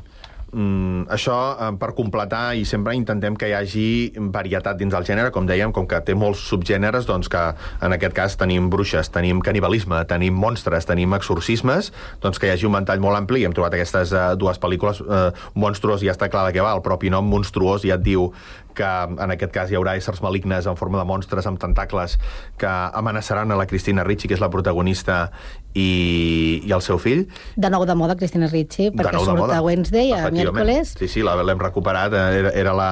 [0.57, 3.89] Mm, això eh, per completar i sempre intentem que hi hagi
[4.33, 7.43] varietat dins del gènere, com dèiem, com que té molts subgèneres, doncs que
[7.85, 11.93] en aquest cas tenim bruixes, tenim canibalisme, tenim monstres, tenim exorcismes,
[12.25, 13.43] doncs que hi hagi un ventall molt ampli.
[13.45, 15.27] I hem trobat aquestes eh, dues pel·lícules eh,
[15.61, 18.31] monstruos, ja està clar de què va, el propi nom monstruós ja et diu
[18.77, 22.19] que en aquest cas hi haurà éssers malignes en forma de monstres amb tentacles
[22.61, 25.31] que amenaçaran a la Cristina Ricci, que és la protagonista,
[25.77, 29.31] i, i el seu fill, De nou de moda, Cristina Ricci, de perquè nou de
[29.31, 29.59] surt moda.
[29.59, 30.95] a Wednesday, a miércoles.
[30.99, 32.13] Sí, sí, la- l'hem recuperat.
[32.17, 32.91] eh, Era, era la,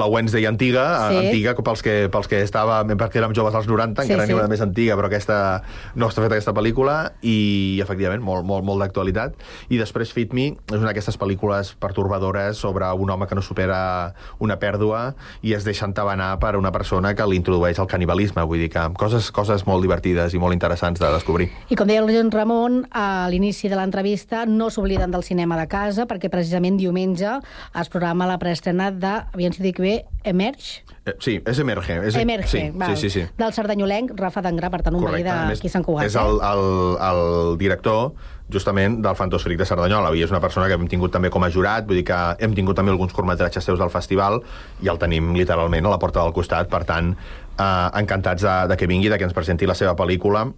[0.00, 1.18] la Wednesday antiga, Sí.
[1.18, 1.26] sí.
[1.26, 4.32] antiga pels que, pels que estava, perquè érem joves als 90, Sí, encara sí.
[4.32, 5.62] n'hi ha una més antiga, però aquesta
[5.94, 9.34] no està feta aquesta pel·lícula, i efectivament, molt, molt, molt d'actualitat.
[9.70, 14.14] I després Fit Me és una d'aquestes pel·lícules pertorbadores sobre un home que no supera
[14.38, 18.58] una pèrdua i es deixa entabanar per una persona que li introdueix el canibalisme, vull
[18.62, 21.50] dir que coses, coses molt divertides i molt interessants de descobrir.
[21.70, 25.66] I com deia el Joan Ramon, a l'inici de l'entrevista no s'obliden del cinema de
[25.70, 27.36] casa, perquè precisament diumenge
[27.80, 29.89] es programa la preestrena de, aviam si dic bé,
[30.24, 30.82] Emerge?
[31.04, 31.96] Eh, sí, és Emerge.
[32.08, 32.96] És, Emerge, sí, val.
[32.96, 33.38] sí, sí, sí.
[33.38, 36.08] del sardanyolenc Rafa Dangrà, per tant, un veí a més, d'aquí Sant Cugat.
[36.08, 36.24] És eh?
[36.24, 36.66] el, el,
[37.08, 37.22] el
[37.60, 38.12] director
[38.50, 41.50] justament del Fantòsfric de Cerdanyola i és una persona que hem tingut també com a
[41.54, 44.40] jurat vull dir que hem tingut també alguns curtmetratges seus del festival
[44.82, 47.14] i el tenim literalment a la porta del costat per tant,
[47.54, 50.48] eh, encantats de, de que vingui, de que ens presenti la seva pel·lícula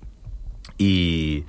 [0.81, 1.45] i,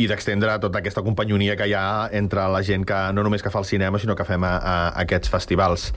[0.00, 3.52] i d'extendre tota aquesta companyonia que hi ha entre la gent que no només que
[3.52, 5.90] fa el cinema, sinó que fem a, a aquests festivals.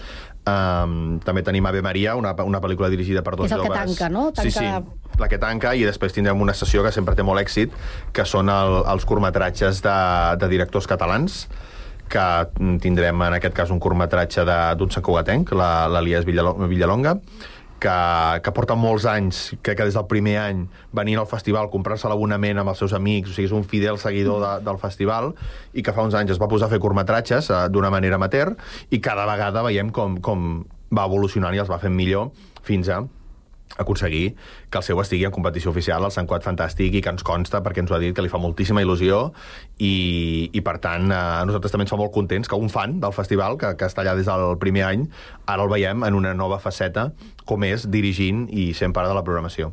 [0.46, 3.96] Um, també tenim Ave Maria, una, una pel·lícula dirigida per dos És el que joves.
[3.96, 4.28] tanca, no?
[4.30, 7.42] Sí, Tanca- sí, la que tanca, i després tindrem una sessió que sempre té molt
[7.42, 7.74] èxit,
[8.14, 9.96] que són el, els curtmetratges de,
[10.38, 11.48] de directors catalans,
[12.08, 12.26] que
[12.84, 14.46] tindrem en aquest cas un curtmetratge
[14.78, 17.16] d'un santcugatenc, la- l'Elias Villalo- Villalonga,
[17.80, 17.96] que,
[18.44, 20.64] que porta molts anys, crec que des del primer any,
[20.96, 24.42] venint al festival, comprar-se l'abonament amb els seus amics, o sigui, és un fidel seguidor
[24.44, 25.34] de, del festival,
[25.74, 28.56] i que fa uns anys es va posar a fer curtmetratges eh, d'una manera amateur,
[28.90, 30.64] i cada vegada veiem com, com
[30.96, 32.32] va evolucionant i els va fent millor
[32.66, 33.04] fins a
[33.82, 34.36] aconseguir
[34.76, 37.62] que el seu estigui en competició oficial al Sant Quat Fantàstic i que ens consta,
[37.64, 39.30] perquè ens ho ha dit, que li fa moltíssima il·lusió
[39.80, 43.00] i, i per tant, eh, a nosaltres també ens fa molt contents que un fan
[43.00, 45.08] del festival, que, que està allà des del primer any,
[45.48, 47.10] ara el veiem en una nova faceta,
[47.46, 49.70] com és dirigint i sent part de la programació.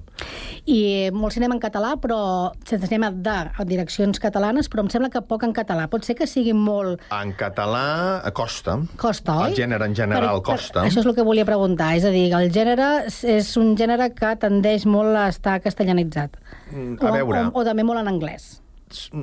[0.68, 5.22] I molt cinema en català, però sense cinema de direccions catalanes, però em sembla que
[5.26, 5.88] poc en català.
[5.90, 7.03] Pot ser que sigui molt...
[7.16, 8.76] En català eh, costa.
[9.00, 9.53] Costa, oi?
[9.53, 10.84] El gènere en general costa.
[10.84, 11.94] Això és el que volia preguntar.
[11.98, 16.36] És a dir, el gènere és un gènere que tendeix molt a estar castellanitzat.
[16.72, 17.47] Mm, A veure...
[17.49, 18.53] O, o, o també molt en anglès.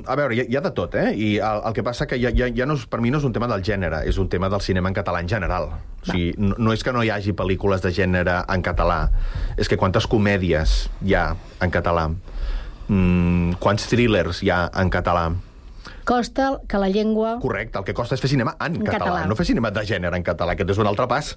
[0.02, 1.12] A veure, hi ha, hi ha de tot, eh?
[1.14, 3.26] I el, el que passa que ja, ja, ja no és, per mi no és
[3.28, 5.68] un tema del gènere, és un tema del cinema en català en general.
[6.00, 9.04] O sigui, no, no és que no hi hagi pel·lícules de gènere en català,
[9.60, 11.28] és que quantes comèdies hi ha
[11.62, 12.08] en català,
[12.88, 15.28] mm, quants thrillers hi ha en català.
[16.04, 17.38] Costa que la llengua...
[17.40, 19.26] Correcte, el que costa és fer cinema en, En català, català.
[19.30, 21.30] no fer cinema de gènere en català, aquest és un altre pas,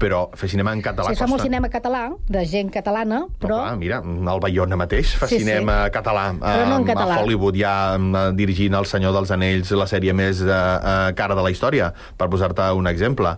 [0.00, 1.48] però fer cinema en català Si es fa molt costa.
[1.50, 3.60] cinema català, de gent catalana, però...
[3.62, 5.46] Clar, mira, el Bayona mateix fa Sí, sí, sí.
[5.50, 5.94] cinema sí.
[5.98, 6.26] català.
[6.40, 7.20] Però no en català.
[7.20, 11.34] A Hollywood ja um, dirigint El senyor dels anells, la sèrie més uh, uh, cara
[11.38, 13.36] de la història, per posar-te un exemple.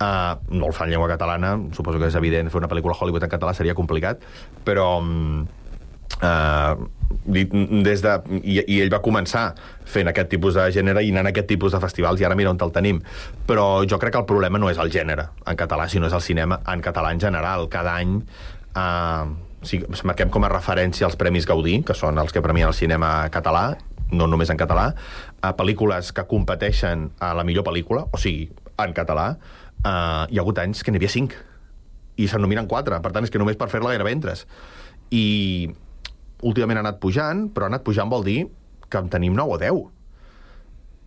[0.00, 3.26] Uh, no el fa en llengua catalana, suposo que és evident, fer una pel·lícula Hollywood
[3.26, 4.22] en català seria complicat,
[4.64, 4.98] però...
[5.02, 5.48] Um,
[6.20, 6.88] Uh,
[7.24, 8.12] des de,
[8.44, 9.54] i, i ell va començar
[9.88, 12.52] fent aquest tipus de gènere i anant a aquest tipus de festivals i ara mira
[12.52, 13.00] on el tenim.
[13.48, 16.24] Però jo crec que el problema no és el gènere en català, sinó és el
[16.24, 17.68] cinema en català en general.
[17.72, 22.42] Cada any uh, si marquem com a referència els Premis Gaudí, que són els que
[22.44, 23.74] premien el cinema català,
[24.10, 24.90] no només en català,
[25.42, 28.48] a pel·lícules que competeixen a la millor pel·lícula, o sigui,
[28.80, 31.36] en català, uh, hi ha hagut anys que n'hi havia cinc,
[32.20, 34.46] i se'n nominen quatre, per tant és que només per fer-la gairebé entres.
[35.12, 35.70] I
[36.42, 38.44] últimament ha anat pujant, però ha anat pujant vol dir
[38.90, 39.88] que en tenim 9 o 10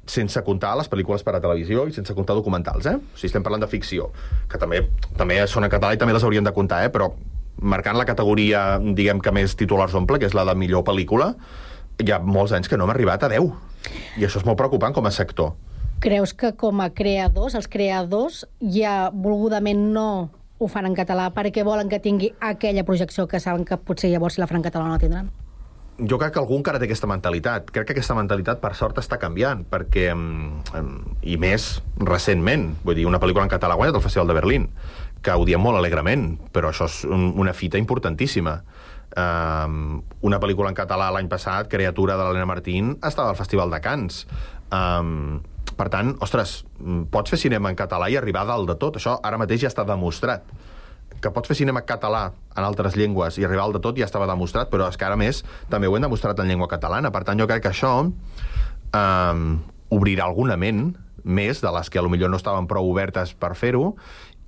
[0.05, 2.97] sense comptar les pel·lícules per a televisió i sense comptar documentals, eh?
[2.97, 4.09] O sigui, estem parlant de ficció,
[4.51, 4.81] que també,
[5.15, 6.91] també són en català i també les haurien de comptar, eh?
[6.91, 7.13] Però
[7.63, 11.31] marcant la categoria, diguem que més titulars omple, que és la de millor pel·lícula,
[12.03, 13.47] hi ha molts anys que no hem arribat a 10.
[14.19, 15.53] I això és molt preocupant com a sector.
[16.03, 20.09] Creus que com a creadors, els creadors ja volgudament no
[20.59, 24.35] ho fan en català perquè volen que tingui aquella projecció que saben que potser llavors
[24.37, 25.31] si la fan en català no la tindran?
[25.97, 27.69] jo crec que algú encara té aquesta mentalitat.
[27.71, 32.95] Crec que aquesta mentalitat, per sort, està canviant, perquè, mm, mm, i més recentment, vull
[32.95, 34.69] dir, una pel·lícula en català guanyat el Festival de Berlín,
[35.21, 38.63] que ho diem molt alegrement, però això és un, una fita importantíssima.
[39.15, 43.79] Um, una pel·lícula en català l'any passat, Creatura de l'Helena Martín, estava al Festival de
[43.79, 44.25] Cants.
[44.71, 45.43] Um,
[45.77, 48.97] per tant, ostres, mm, pots fer cinema en català i arribar dalt de tot.
[48.97, 50.43] Això ara mateix ja està demostrat
[51.21, 54.27] que pots fer cinema català en altres llengües i arribar al de tot ja estava
[54.27, 57.11] demostrat, però és que ara més també ho hem demostrat en llengua catalana.
[57.11, 59.43] Per tant, jo crec que això eh,
[59.93, 60.89] obrirà alguna ment
[61.23, 63.93] més de les que a lo millor no estaven prou obertes per fer-ho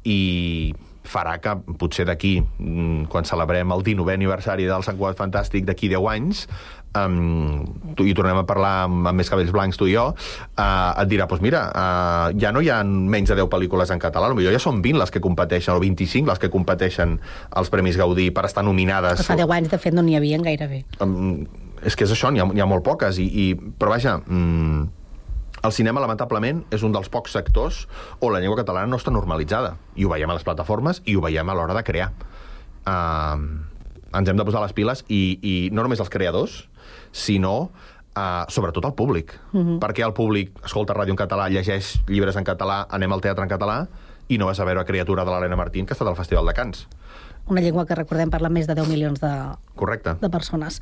[0.04, 5.66] i farà que potser d'aquí, mm, quan celebrem el 19è aniversari del Sant Cugat Fantàstic
[5.66, 6.48] d'aquí 10 anys,
[6.96, 10.66] um, tu, i tornem a parlar amb, amb més cabells blancs tu i jo, uh,
[11.02, 14.32] et dirà, doncs mira, uh, ja no hi ha menys de 10 pel·lícules en català,
[14.34, 17.18] potser ja són 20 les que competeixen, o 25 les que competeixen
[17.52, 19.26] als Premis Gaudí per estar nominades.
[19.28, 20.84] Fa 10 anys, de fet, no n'hi havia gairebé.
[21.04, 21.46] Um,
[21.86, 25.04] és que és això, n'hi ha, n'hi ha molt poques, i, i, però vaja, mm,
[25.66, 27.86] el cinema, lamentablement, és un dels pocs sectors
[28.20, 29.76] on la llengua catalana no està normalitzada.
[29.98, 32.12] I ho veiem a les plataformes i ho veiem a l'hora de crear.
[32.86, 33.66] Uh,
[34.16, 36.66] ens hem de posar les piles i, i no només els creadors,
[37.16, 37.72] sinó
[38.16, 39.40] uh, sobretot el públic.
[39.54, 39.80] Mhm.
[39.80, 43.50] Perquè el públic escolta ràdio en català, llegeix llibres en català, anem al teatre en
[43.50, 43.88] català
[44.28, 46.46] i no vas a veure a Criatura de l'Helena Martín, que ha estat al Festival
[46.46, 46.88] de Cants.
[47.48, 49.32] Una llengua que, recordem, parla més de 10 milions de,
[49.78, 50.16] Correcte.
[50.20, 50.82] de persones.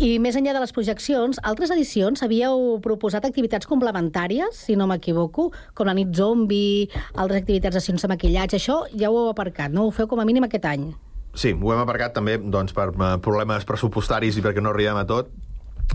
[0.00, 5.52] I més enllà de les projeccions, altres edicions havíeu proposat activitats complementàries, si no m'equivoco,
[5.74, 9.84] com la nit zombi, altres activitats de sense maquillatge, això ja ho heu aparcat, no?
[9.84, 10.94] Ho feu com a mínim aquest any.
[11.34, 15.06] Sí, ho hem aparcat també doncs, per eh, problemes pressupostaris i perquè no arribem a
[15.08, 15.32] tot.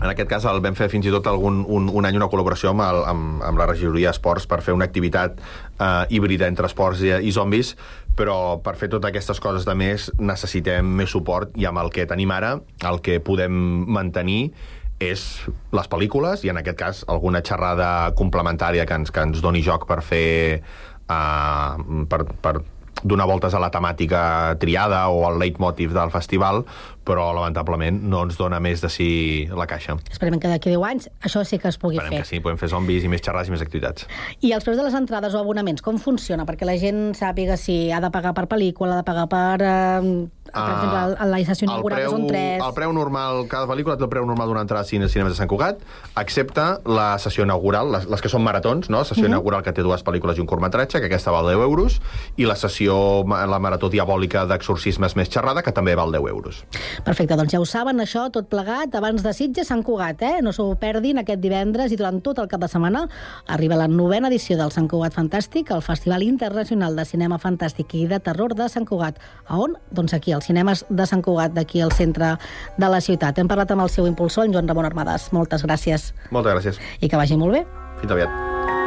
[0.00, 2.70] En aquest cas el vam fer fins i tot algun, un, un any una col·laboració
[2.70, 7.02] amb, el, amb, amb la regidoria Esports per fer una activitat eh, híbrida entre esports
[7.04, 7.74] i, i zombis,
[8.16, 12.06] però per fer totes aquestes coses de més necessitem més suport i amb el que
[12.08, 12.54] tenim ara,
[12.86, 13.52] el que podem
[13.90, 14.52] mantenir
[15.00, 15.24] és
[15.72, 19.88] les pel·lícules i en aquest cas alguna xerrada complementària que ens, que ens doni joc
[19.88, 20.60] per fer
[21.08, 22.60] uh, per, per
[23.02, 26.64] donar voltes a la temàtica triada o al leitmotiv del festival,
[27.04, 29.96] però lamentablement no ens dona més de si la caixa.
[30.10, 32.22] Esperem que d'aquí 10 anys això sí que es pugui Esperem fer.
[32.22, 34.06] que sí, podem fer zombis i més xerrades i més activitats.
[34.40, 36.44] I els preus de les entrades o abonaments, com funciona?
[36.46, 39.56] Perquè la gent sàpiga si ha de pagar per pel·lícula, ha de pagar per...
[39.62, 42.62] Eh, per Ah, exemple, a la sessió inaugural, preu, que són 3...
[42.66, 45.38] el preu normal, cada pel·lícula té el preu normal d'una entrada a cine, cinemes de
[45.38, 45.78] Sant Cugat,
[46.18, 49.04] excepte la sessió inaugural, les, les que són maratons, no?
[49.06, 49.30] Sessió Mhm.
[49.30, 52.00] inaugural que té dues pel·lícules i un curtmetratge, que aquesta val 10 euros,
[52.36, 56.64] i la sessió, la marató diabòlica d'exorcismes més xerrada, que també val 10 euros.
[57.04, 60.40] Perfecte, doncs ja ho saben, això tot plegat, abans de Sitges, Sant Cugat, eh?
[60.42, 63.06] No s'ho perdin aquest divendres i durant tot el cap de setmana
[63.46, 68.06] arriba la novena edició del Sant Cugat Fantàstic, el Festival Internacional de Cinema Fantàstic i
[68.10, 69.20] de Terror de Sant Cugat.
[69.46, 69.76] A on?
[69.90, 72.36] Doncs aquí, als cinemes de Sant Cugat, d'aquí al centre
[72.78, 73.38] de la ciutat.
[73.38, 75.30] Hem parlat amb el seu impulsor, en Joan Ramon Armadas.
[75.32, 76.84] Moltes gràcies Moltes gràcies.
[77.00, 77.66] i que vagi molt bé.
[78.00, 78.79] Fins aviat.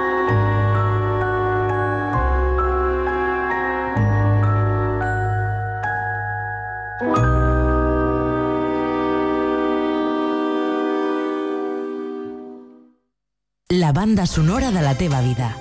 [13.84, 15.58] La banda sonora de la teva vida.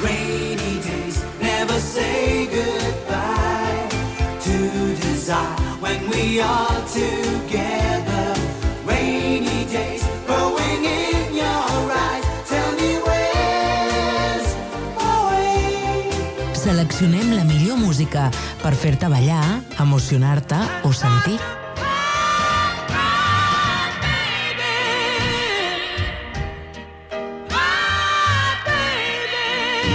[0.00, 3.88] Rainy days never say goodbye
[4.44, 8.32] to desire when we are together.
[8.86, 12.24] Rainy days growing in your eyes.
[12.46, 14.46] Tell me where's
[14.94, 16.54] my way?
[16.54, 18.30] Seleccionem la millor música
[18.62, 21.40] per fer-te ballar, emocionar-te o sentir.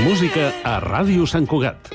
[0.04, 1.94] Música a Ràdio Sant Cugat.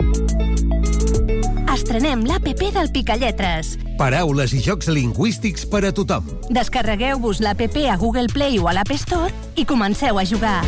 [1.68, 3.74] Estrenem l'APP del Picalletres.
[4.00, 6.24] Paraules i jocs lingüístics per a tothom.
[6.48, 9.28] Descarregueu-vos l'APP a Google Play o a l'App Store
[9.60, 10.62] i comenceu a jugar.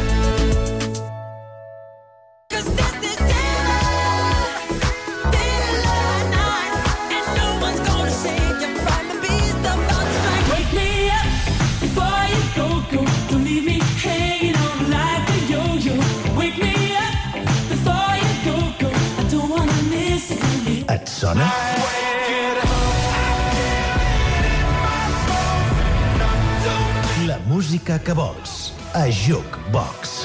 [27.70, 28.72] Música que vols.
[28.98, 30.24] A Jukebox.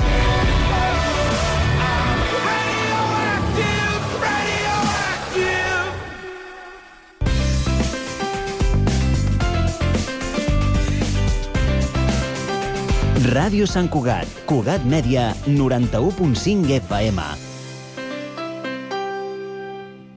[13.30, 17.22] Ràdio Sant Cugat, Cugat Mèdia, 91.5 FM.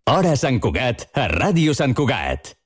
[0.09, 2.58] Hora Sant Cugat, a Ràdio Sant Cugat.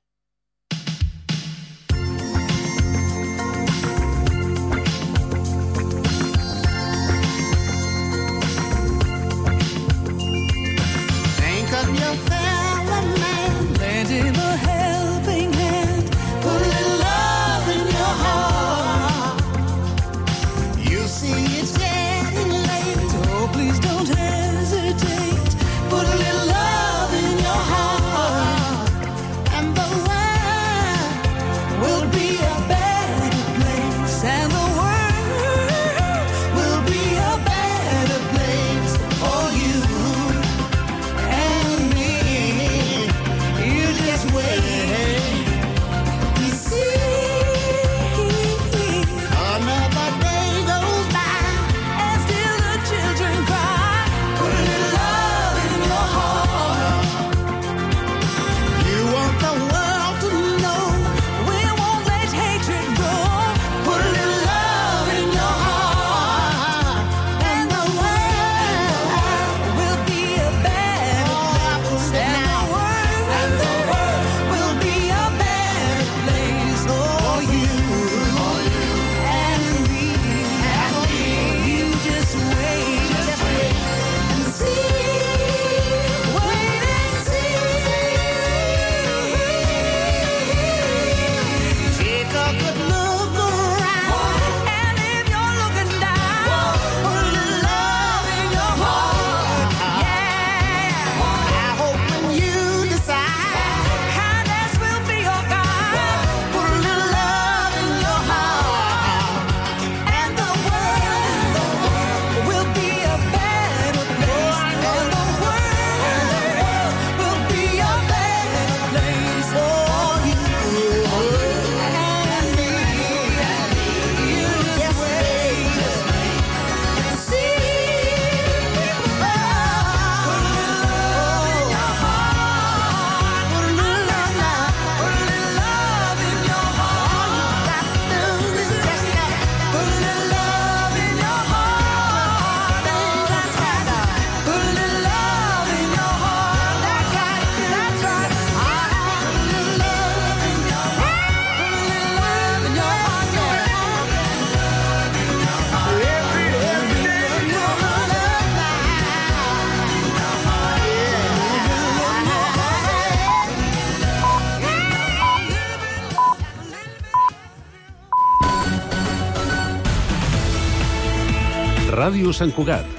[172.03, 172.92] Ràdio Sant Cugat.